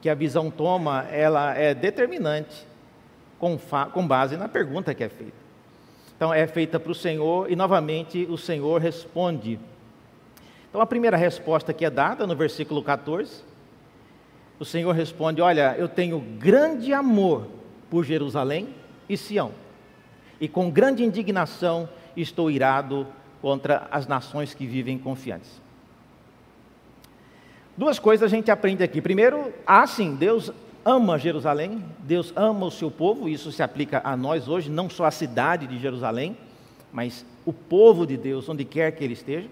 [0.00, 2.66] que a visão toma, ela é determinante
[3.38, 3.58] com,
[3.92, 5.48] com base na pergunta que é feita.
[6.16, 9.58] Então é feita para o Senhor e novamente o Senhor responde.
[10.68, 13.42] Então a primeira resposta que é dada no versículo 14,
[14.58, 17.46] o Senhor responde: Olha, eu tenho grande amor
[17.88, 18.74] por Jerusalém
[19.08, 19.52] e Sião,
[20.40, 23.06] e com grande indignação estou irado
[23.40, 25.60] contra as nações que vivem confiantes.
[27.76, 29.00] Duas coisas a gente aprende aqui.
[29.00, 30.52] Primeiro, ah, sim, Deus
[30.84, 35.04] ama Jerusalém, Deus ama o seu povo, isso se aplica a nós hoje, não só
[35.04, 36.36] a cidade de Jerusalém,
[36.92, 39.48] mas o povo de Deus, onde quer que ele esteja.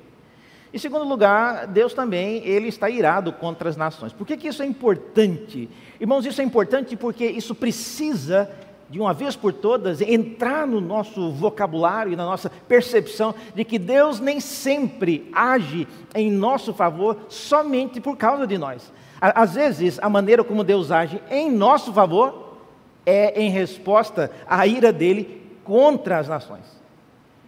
[0.74, 4.12] Em segundo lugar, Deus também, ele está irado contra as nações.
[4.12, 5.68] Por que, que isso é importante?
[6.00, 8.50] Irmãos, isso é importante porque isso precisa,
[8.88, 13.78] de uma vez por todas, entrar no nosso vocabulário e na nossa percepção de que
[13.78, 18.92] Deus nem sempre age em nosso favor somente por causa de nós.
[19.20, 22.58] Às vezes, a maneira como Deus age em nosso favor
[23.04, 26.64] é em resposta à ira dele contra as nações.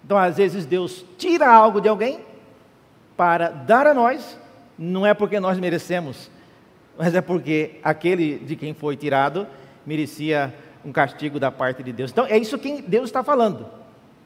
[0.04, 2.20] Então, às vezes, Deus tira algo de alguém
[3.16, 4.38] para dar a nós,
[4.78, 6.30] não é porque nós merecemos,
[6.96, 9.46] mas é porque aquele de quem foi tirado
[9.84, 12.10] merecia um castigo da parte de Deus.
[12.10, 13.66] Então, é isso que Deus está falando.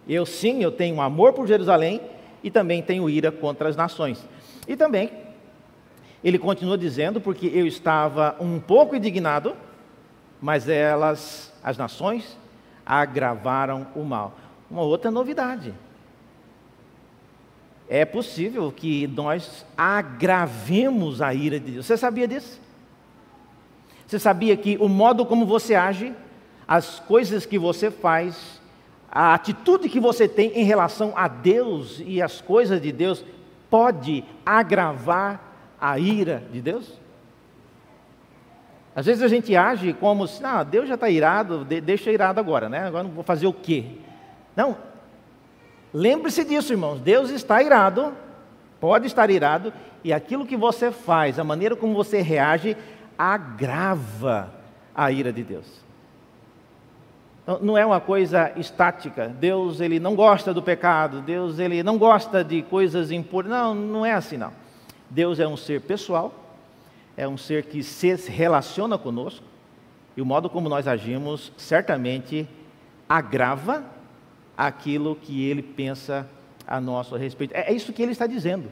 [0.08, 2.00] Eu sim, eu tenho amor por Jerusalém
[2.42, 4.26] e também tenho ira contra as nações.
[4.66, 5.10] E também
[6.22, 9.56] ele continua dizendo, porque eu estava um pouco indignado,
[10.40, 12.38] mas elas, as nações,
[12.86, 14.36] agravaram o mal.
[14.70, 15.74] Uma outra novidade.
[17.88, 21.86] É possível que nós agravemos a ira de Deus.
[21.86, 22.60] Você sabia disso?
[24.06, 26.14] Você sabia que o modo como você age,
[26.66, 28.60] as coisas que você faz,
[29.10, 33.24] a atitude que você tem em relação a Deus e as coisas de Deus
[33.68, 35.40] pode agravar
[35.80, 37.00] a ira de Deus?
[38.94, 42.68] Às vezes a gente age como se, não, Deus já está irado, deixa irado agora,
[42.68, 42.86] né?
[42.86, 43.86] Agora não vou fazer o quê?
[44.54, 44.76] Não.
[45.94, 47.00] Lembre-se disso, irmãos.
[47.00, 48.12] Deus está irado,
[48.78, 49.72] pode estar irado,
[50.04, 52.76] e aquilo que você faz, a maneira como você reage,
[53.16, 54.52] agrava
[54.94, 55.66] a ira de Deus.
[57.60, 59.28] Não é uma coisa estática.
[59.28, 61.20] Deus ele não gosta do pecado.
[61.20, 63.50] Deus ele não gosta de coisas impuras.
[63.50, 64.52] Não, não é assim não.
[65.12, 66.32] Deus é um ser pessoal,
[67.18, 69.44] é um ser que se relaciona conosco,
[70.16, 72.48] e o modo como nós agimos certamente
[73.06, 73.84] agrava
[74.56, 76.26] aquilo que ele pensa
[76.66, 77.52] a nosso respeito.
[77.54, 78.70] É, é isso que ele está dizendo.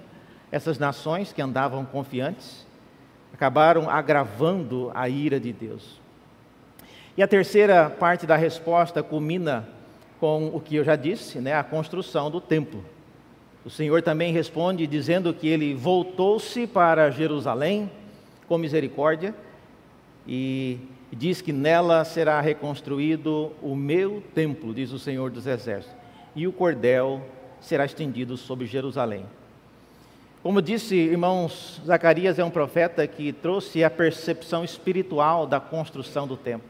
[0.50, 2.66] essas nações que andavam confiantes
[3.34, 5.99] acabaram agravando a ira de Deus.
[7.16, 9.68] E a terceira parte da resposta culmina
[10.18, 12.84] com o que eu já disse, né, a construção do templo.
[13.64, 17.90] O Senhor também responde dizendo que ele voltou-se para Jerusalém
[18.46, 19.34] com misericórdia
[20.26, 20.78] e
[21.12, 25.96] diz que nela será reconstruído o meu templo, diz o Senhor dos Exércitos,
[26.34, 27.20] e o cordel
[27.60, 29.26] será estendido sobre Jerusalém.
[30.42, 36.36] Como disse, irmãos, Zacarias é um profeta que trouxe a percepção espiritual da construção do
[36.36, 36.69] templo.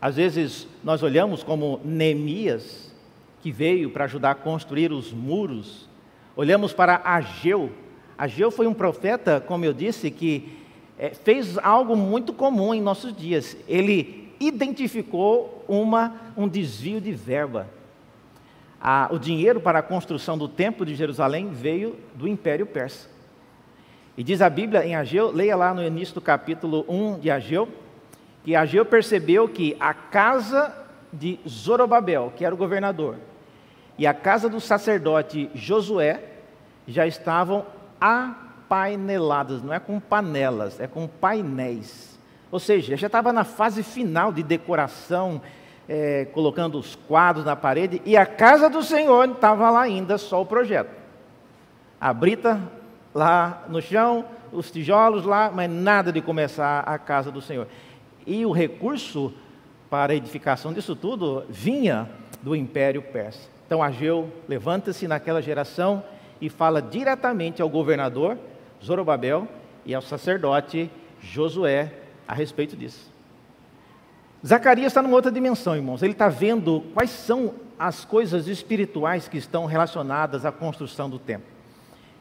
[0.00, 2.94] Às vezes nós olhamos como Neemias,
[3.42, 5.88] que veio para ajudar a construir os muros,
[6.34, 7.70] olhamos para Ageu.
[8.16, 10.56] Ageu foi um profeta, como eu disse, que
[10.98, 13.56] é, fez algo muito comum em nossos dias.
[13.68, 17.68] Ele identificou uma, um desvio de verba
[19.10, 23.08] o dinheiro para a construção do templo de Jerusalém veio do Império Persa.
[24.16, 27.68] E diz a Bíblia em Ageu, leia lá no início do capítulo 1 de Ageu,
[28.44, 30.74] que Ageu percebeu que a casa
[31.12, 33.16] de Zorobabel, que era o governador,
[33.98, 36.22] e a casa do sacerdote Josué
[36.86, 37.66] já estavam
[38.00, 42.18] apaineladas, não é com panelas, é com painéis.
[42.50, 45.40] Ou seja, já estava na fase final de decoração,
[45.88, 50.40] é, colocando os quadros na parede, e a casa do Senhor estava lá ainda só
[50.40, 50.90] o projeto.
[52.00, 52.60] A brita
[53.14, 57.66] lá no chão, os tijolos lá, mas nada de começar a casa do Senhor.
[58.26, 59.32] E o recurso
[59.88, 62.08] para a edificação disso tudo vinha
[62.42, 63.48] do Império Persa.
[63.66, 66.02] Então Ageu levanta-se naquela geração
[66.40, 68.38] e fala diretamente ao governador
[68.82, 69.46] Zorobabel
[69.84, 70.90] e ao sacerdote
[71.20, 71.92] Josué
[72.26, 73.10] a respeito disso.
[74.46, 76.02] Zacarias está numa outra dimensão, irmãos.
[76.02, 81.46] Ele está vendo quais são as coisas espirituais que estão relacionadas à construção do templo.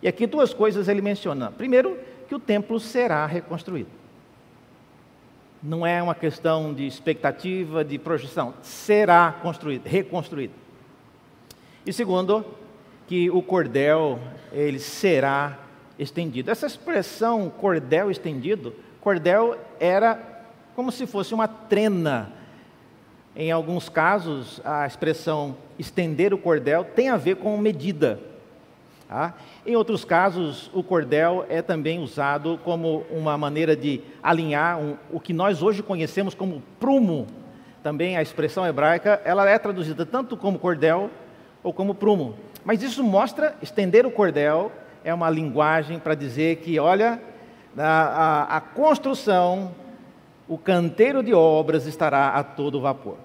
[0.01, 1.51] E aqui duas coisas ele menciona.
[1.51, 1.97] Primeiro,
[2.27, 3.98] que o templo será reconstruído.
[5.61, 8.53] Não é uma questão de expectativa, de projeção.
[8.61, 10.53] Será construído, reconstruído.
[11.85, 12.45] E segundo,
[13.07, 14.19] que o cordel
[14.51, 15.59] ele será
[15.97, 16.49] estendido.
[16.49, 20.45] Essa expressão cordel estendido, cordel era
[20.75, 22.31] como se fosse uma trena.
[23.35, 28.19] Em alguns casos, a expressão estender o cordel tem a ver com medida.
[29.09, 29.33] Tá?
[29.65, 35.19] Em outros casos, o cordel é também usado como uma maneira de alinhar um, o
[35.19, 37.25] que nós hoje conhecemos como prumo.
[37.81, 41.09] Também a expressão hebraica ela é traduzida tanto como cordel
[41.63, 42.35] ou como prumo.
[42.63, 44.71] Mas isso mostra estender o cordel
[45.03, 47.19] é uma linguagem para dizer que, olha,
[47.75, 49.71] a, a, a construção
[50.47, 53.17] o canteiro de obras estará a todo vapor.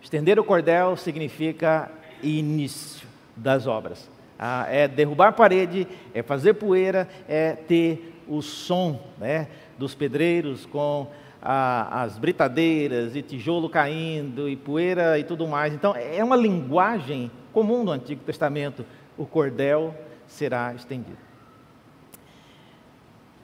[0.00, 1.90] Estender o cordel significa
[2.22, 4.08] início das obras.
[4.38, 11.10] Ah, é derrubar parede, é fazer poeira, é ter o som né, dos pedreiros com
[11.42, 15.74] ah, as britadeiras e tijolo caindo e poeira e tudo mais.
[15.74, 18.84] Então, é uma linguagem comum no Antigo Testamento.
[19.16, 19.94] O cordel
[20.26, 21.18] será estendido.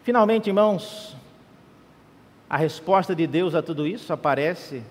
[0.02, 1.16] Finalmente, irmãos,
[2.48, 4.82] a resposta de Deus a tudo isso aparece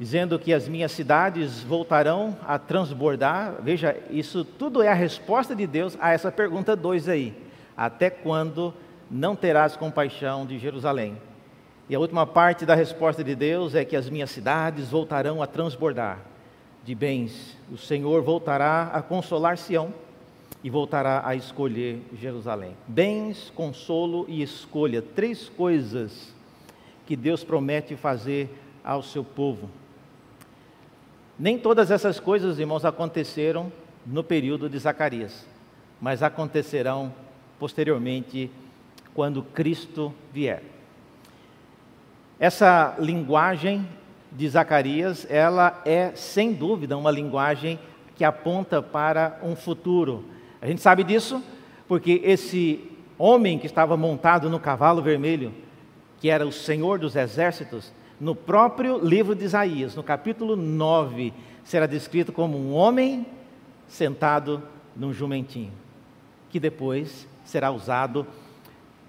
[0.00, 3.56] dizendo que as minhas cidades voltarão a transbordar.
[3.62, 7.34] Veja, isso tudo é a resposta de Deus a essa pergunta 2 aí.
[7.76, 8.72] Até quando
[9.10, 11.18] não terás compaixão de Jerusalém?
[11.86, 15.46] E a última parte da resposta de Deus é que as minhas cidades voltarão a
[15.46, 16.20] transbordar
[16.82, 17.58] de bens.
[17.70, 19.92] O Senhor voltará a consolar Sião
[20.64, 22.74] e voltará a escolher Jerusalém.
[22.88, 26.34] Bens, consolo e escolha, três coisas
[27.04, 28.48] que Deus promete fazer
[28.82, 29.68] ao seu povo.
[31.40, 33.72] Nem todas essas coisas, irmãos, aconteceram
[34.04, 35.46] no período de Zacarias,
[35.98, 37.14] mas acontecerão
[37.58, 38.50] posteriormente
[39.14, 40.62] quando Cristo vier.
[42.38, 43.88] Essa linguagem
[44.30, 47.78] de Zacarias, ela é sem dúvida uma linguagem
[48.16, 50.26] que aponta para um futuro.
[50.60, 51.42] A gente sabe disso
[51.88, 52.86] porque esse
[53.16, 55.54] homem que estava montado no cavalo vermelho,
[56.20, 61.32] que era o Senhor dos exércitos, no próprio livro de Isaías, no capítulo 9,
[61.64, 63.26] será descrito como um homem
[63.88, 64.62] sentado
[64.94, 65.72] num jumentinho,
[66.50, 68.26] que depois será usado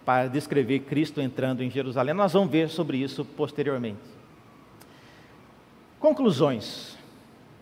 [0.05, 2.14] para descrever Cristo entrando em Jerusalém.
[2.14, 3.99] Nós vamos ver sobre isso posteriormente.
[5.99, 6.97] Conclusões.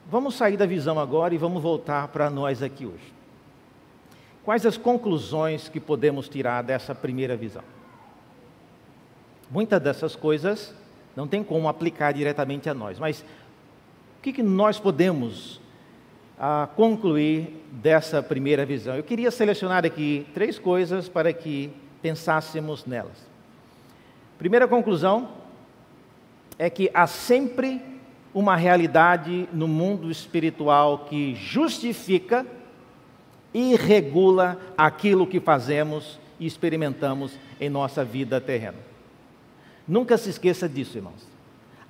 [0.09, 3.13] Vamos sair da visão agora e vamos voltar para nós aqui hoje.
[4.43, 7.63] Quais as conclusões que podemos tirar dessa primeira visão?
[9.51, 10.73] Muitas dessas coisas
[11.15, 15.59] não tem como aplicar diretamente a nós, mas o que, que nós podemos
[16.39, 18.95] a concluir dessa primeira visão.
[18.95, 21.69] Eu queria selecionar aqui três coisas para que
[22.01, 23.27] pensássemos nelas.
[24.37, 25.27] Primeira conclusão
[26.57, 27.81] é que há sempre
[28.33, 32.45] uma realidade no mundo espiritual que justifica
[33.53, 38.88] e regula aquilo que fazemos e experimentamos em nossa vida terrena.
[39.89, 41.27] Nunca se esqueça disso, irmãos.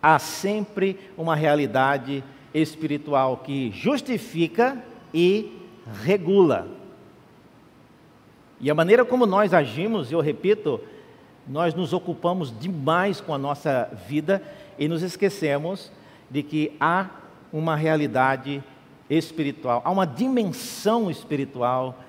[0.02, 2.24] Há sempre uma realidade
[2.54, 4.82] espiritual que justifica
[5.14, 5.52] e
[6.02, 6.66] regula.
[8.62, 10.80] E a maneira como nós agimos, eu repito,
[11.46, 14.42] nós nos ocupamos demais com a nossa vida
[14.78, 15.92] e nos esquecemos
[16.30, 17.08] de que há
[17.52, 18.64] uma realidade
[19.10, 22.00] espiritual, há uma dimensão espiritual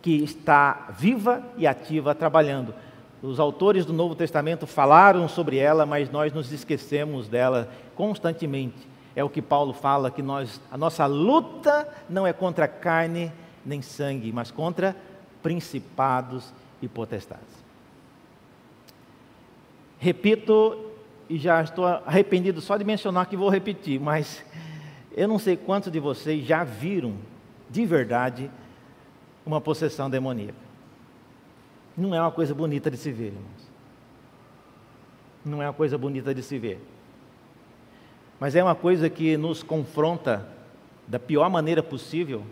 [0.00, 2.72] que está viva e ativa trabalhando.
[3.22, 8.86] Os autores do Novo Testamento falaram sobre ela, mas nós nos esquecemos dela constantemente.
[9.16, 13.32] É o que Paulo fala que nós, a nossa luta não é contra carne
[13.66, 14.94] nem sangue, mas contra
[15.42, 17.64] principados e potestades.
[19.98, 20.84] Repito
[21.28, 24.44] e já estou arrependido só de mencionar que vou repetir, mas
[25.14, 27.16] eu não sei quantos de vocês já viram
[27.68, 28.50] de verdade
[29.44, 30.67] uma possessão demoníaca.
[31.98, 33.68] Não é uma coisa bonita de se ver, irmãos.
[35.44, 36.80] Não é uma coisa bonita de se ver.
[38.38, 40.46] Mas é uma coisa que nos confronta
[41.08, 42.44] da pior maneira possível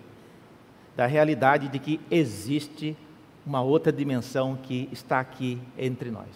[0.96, 2.96] da realidade de que existe
[3.46, 6.26] uma outra dimensão que está aqui entre nós.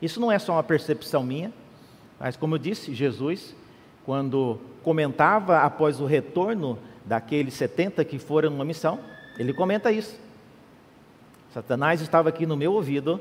[0.00, 1.52] Isso não é só uma percepção minha,
[2.18, 3.54] mas como eu disse, Jesus,
[4.06, 8.98] quando comentava após o retorno daqueles 70 que foram numa missão,
[9.38, 10.23] ele comenta isso.
[11.54, 13.20] Satanás estava aqui no meu ouvido,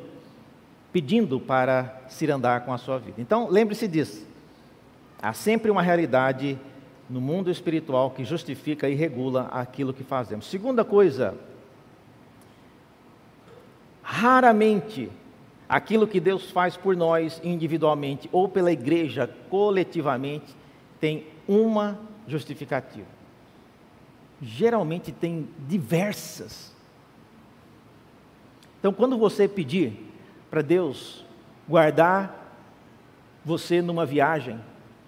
[0.91, 3.21] pedindo para se andar com a sua vida.
[3.21, 4.25] Então, lembre-se disso.
[5.21, 6.57] Há sempre uma realidade
[7.07, 10.47] no mundo espiritual que justifica e regula aquilo que fazemos.
[10.47, 11.38] Segunda coisa,
[14.01, 15.11] raramente
[15.69, 20.55] aquilo que Deus faz por nós individualmente ou pela igreja coletivamente
[20.99, 23.05] tem uma justificativa.
[24.41, 26.72] Geralmente tem diversas.
[28.84, 30.11] Então, quando você pedir
[30.51, 31.23] para Deus
[31.69, 32.51] guardar
[33.45, 34.59] você numa viagem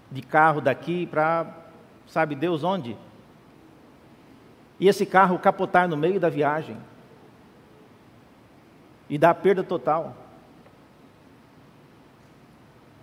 [0.10, 1.46] de carro daqui para,
[2.08, 2.96] sabe Deus onde?
[4.80, 6.78] E esse carro capotar no meio da viagem
[9.10, 10.16] e dar perda total.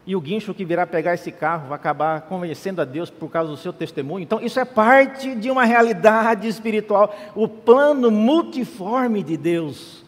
[0.07, 3.51] E o guincho que virá pegar esse carro vai acabar convencendo a Deus por causa
[3.51, 4.23] do seu testemunho.
[4.23, 10.02] Então, isso é parte de uma realidade espiritual, o plano multiforme de Deus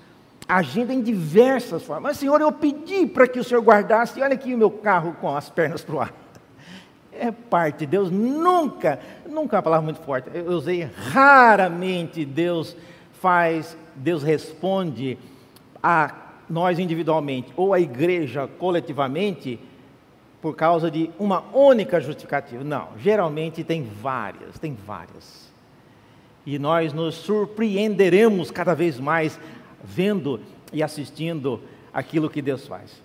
[0.49, 2.11] agindo em diversas formas.
[2.11, 5.34] Mas, Senhor, eu pedi para que o Senhor guardasse, olha aqui o meu carro com
[5.34, 6.12] as pernas para o ar.
[7.16, 12.76] É parte, Deus nunca, nunca é uma palavra muito forte, eu usei raramente, Deus
[13.20, 15.16] faz, Deus responde
[15.80, 16.12] a
[16.51, 19.61] nós individualmente ou a igreja coletivamente
[20.42, 22.62] por causa de uma única justificativa.
[22.62, 25.51] Não, geralmente tem várias, tem várias.
[26.45, 29.40] E nós nos surpreenderemos cada vez mais
[29.85, 30.41] vendo
[30.72, 31.61] e assistindo
[31.93, 33.03] aquilo que Deus faz.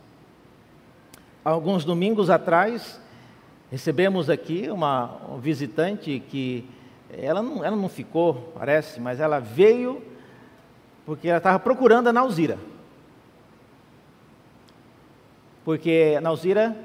[1.44, 3.00] Alguns domingos atrás,
[3.70, 6.66] recebemos aqui uma, visitante que
[7.12, 10.02] ela não, ela não ficou, parece, mas ela veio
[11.06, 12.58] porque ela estava procurando a Nauzira.
[15.66, 16.76] Porque a Nauzira,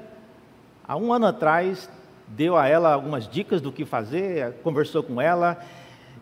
[0.87, 1.89] há um ano atrás,
[2.27, 5.63] deu a ela algumas dicas do que fazer, conversou com ela,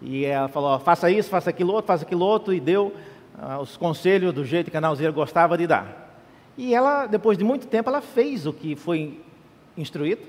[0.02, 2.94] e ela falou: faça isso, faça aquilo outro, faça aquilo outro, e deu
[3.38, 6.04] ah, os conselhos do jeito que a Nauzira gostava de dar.
[6.58, 9.20] E ela, depois de muito tempo, ela fez o que foi
[9.78, 10.22] instruído.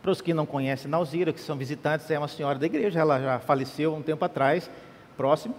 [0.00, 3.20] Para os que não conhecem Nauzira, que são visitantes, é uma senhora da igreja, ela
[3.20, 4.70] já faleceu um tempo atrás,
[5.16, 5.54] próximo.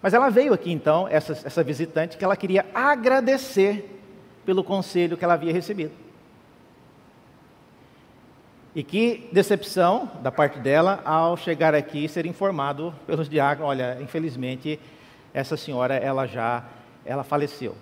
[0.00, 4.00] Mas ela veio aqui então, essa, essa visitante, que ela queria agradecer
[4.46, 5.92] pelo conselho que ela havia recebido.
[8.74, 13.98] E que decepção da parte dela ao chegar aqui e ser informado pelos diáconos, olha,
[14.00, 14.80] infelizmente
[15.32, 16.64] essa senhora ela já
[17.04, 17.74] ela faleceu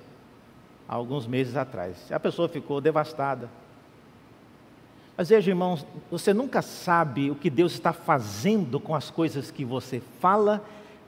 [0.88, 2.10] há alguns meses atrás.
[2.10, 3.48] A pessoa ficou devastada.
[5.16, 9.64] Mas veja, irmãos, você nunca sabe o que Deus está fazendo com as coisas que
[9.64, 10.64] você fala,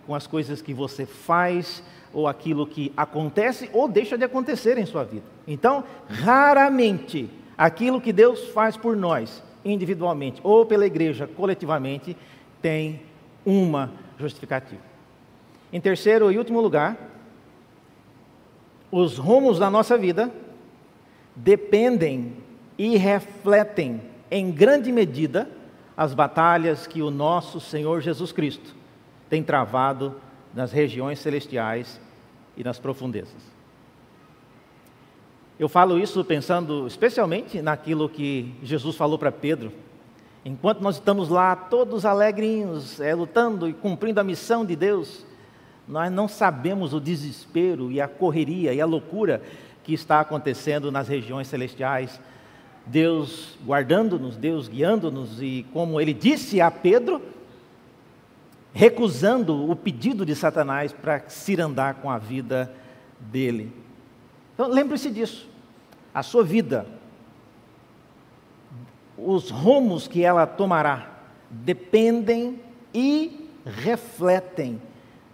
[0.07, 1.83] com as coisas que você faz,
[2.13, 5.25] ou aquilo que acontece ou deixa de acontecer em sua vida.
[5.49, 12.17] Então, raramente, aquilo que Deus faz por nós, individualmente ou pela igreja coletivamente,
[12.61, 13.03] tem
[13.45, 14.92] uma justificativa.
[15.73, 16.97] Em terceiro e último lugar,
[18.91, 20.31] os rumos da nossa vida
[21.35, 22.37] dependem
[22.77, 25.51] e refletem em grande medida
[25.97, 28.75] as batalhas que o nosso Senhor Jesus Cristo
[29.31, 30.21] tem travado
[30.55, 31.99] nas regiões celestiais
[32.57, 33.51] e nas profundezas.
[35.59, 39.73] Eu falo isso pensando especialmente naquilo que Jesus falou para Pedro.
[40.45, 45.25] Enquanto nós estamos lá todos alegrinhos, é, lutando e cumprindo a missão de Deus,
[45.89, 49.43] nós não sabemos o desespero e a correria e a loucura
[49.83, 52.21] que está acontecendo nas regiões celestiais.
[52.87, 57.23] Deus guardando-nos, Deus guiando-nos, e como ele disse a Pedro,
[58.73, 62.73] recusando o pedido de Satanás para se andar com a vida
[63.21, 63.73] dele.
[64.55, 65.49] Então lembre-se disso.
[66.15, 66.87] A sua vida,
[69.17, 71.11] os rumos que ela tomará,
[71.51, 72.61] dependem
[72.93, 74.81] e refletem,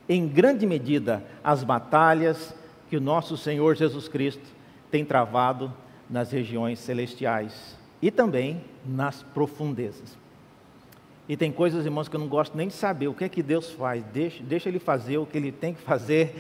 [0.09, 2.55] em grande medida, as batalhas
[2.89, 4.45] que o nosso Senhor Jesus Cristo
[4.91, 5.73] tem travado
[6.09, 10.17] nas regiões celestiais e também nas profundezas.
[11.29, 13.43] E tem coisas, irmãos, que eu não gosto nem de saber o que é que
[13.43, 16.35] Deus faz, deixa, deixa Ele fazer o que Ele tem que fazer,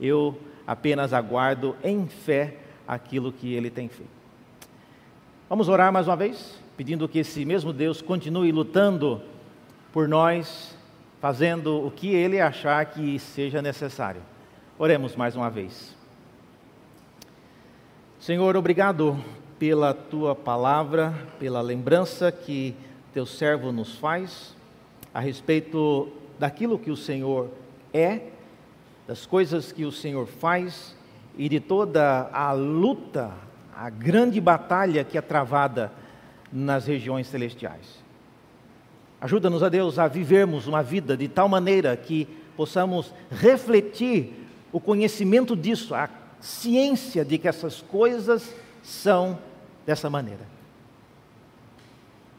[0.00, 0.36] eu
[0.66, 2.56] apenas aguardo em fé
[2.88, 4.10] aquilo que Ele tem feito.
[5.48, 9.22] Vamos orar mais uma vez, pedindo que esse mesmo Deus continue lutando
[9.92, 10.76] por nós,
[11.24, 14.20] fazendo o que Ele achar que seja necessário.
[14.78, 15.96] Oremos mais uma vez.
[18.20, 19.18] Senhor, obrigado
[19.58, 22.76] pela tua palavra, pela lembrança que
[23.14, 24.54] teu servo nos faz
[25.14, 27.48] a respeito daquilo que o Senhor
[27.90, 28.20] é,
[29.08, 30.94] das coisas que o Senhor faz
[31.38, 33.32] e de toda a luta,
[33.74, 35.90] a grande batalha que é travada
[36.52, 38.03] nas regiões celestiais.
[39.24, 44.34] Ajuda-nos, a Deus, a vivermos uma vida de tal maneira que possamos refletir
[44.70, 49.38] o conhecimento disso, a ciência de que essas coisas são
[49.86, 50.42] dessa maneira.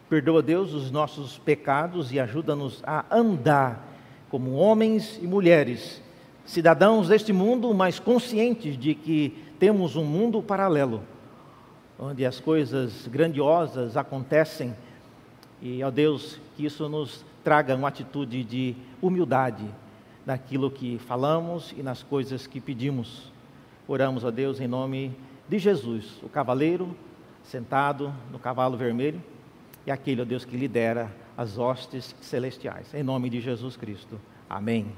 [0.07, 3.83] Perdoa, Deus, os nossos pecados e ajuda-nos a andar
[4.29, 5.99] como homens e mulheres,
[6.45, 11.01] cidadãos deste mundo, mas conscientes de que temos um mundo paralelo,
[11.97, 14.75] onde as coisas grandiosas acontecem
[15.61, 19.65] e, ó Deus, que isso nos traga uma atitude de humildade
[20.25, 23.31] naquilo que falamos e nas coisas que pedimos.
[23.87, 25.15] Oramos a Deus em nome
[25.47, 26.95] de Jesus, o cavaleiro
[27.43, 29.21] sentado no cavalo vermelho
[29.85, 32.93] e aquele, ó Deus, que lidera as hostes celestiais.
[32.93, 34.19] Em nome de Jesus Cristo.
[34.49, 34.95] Amém.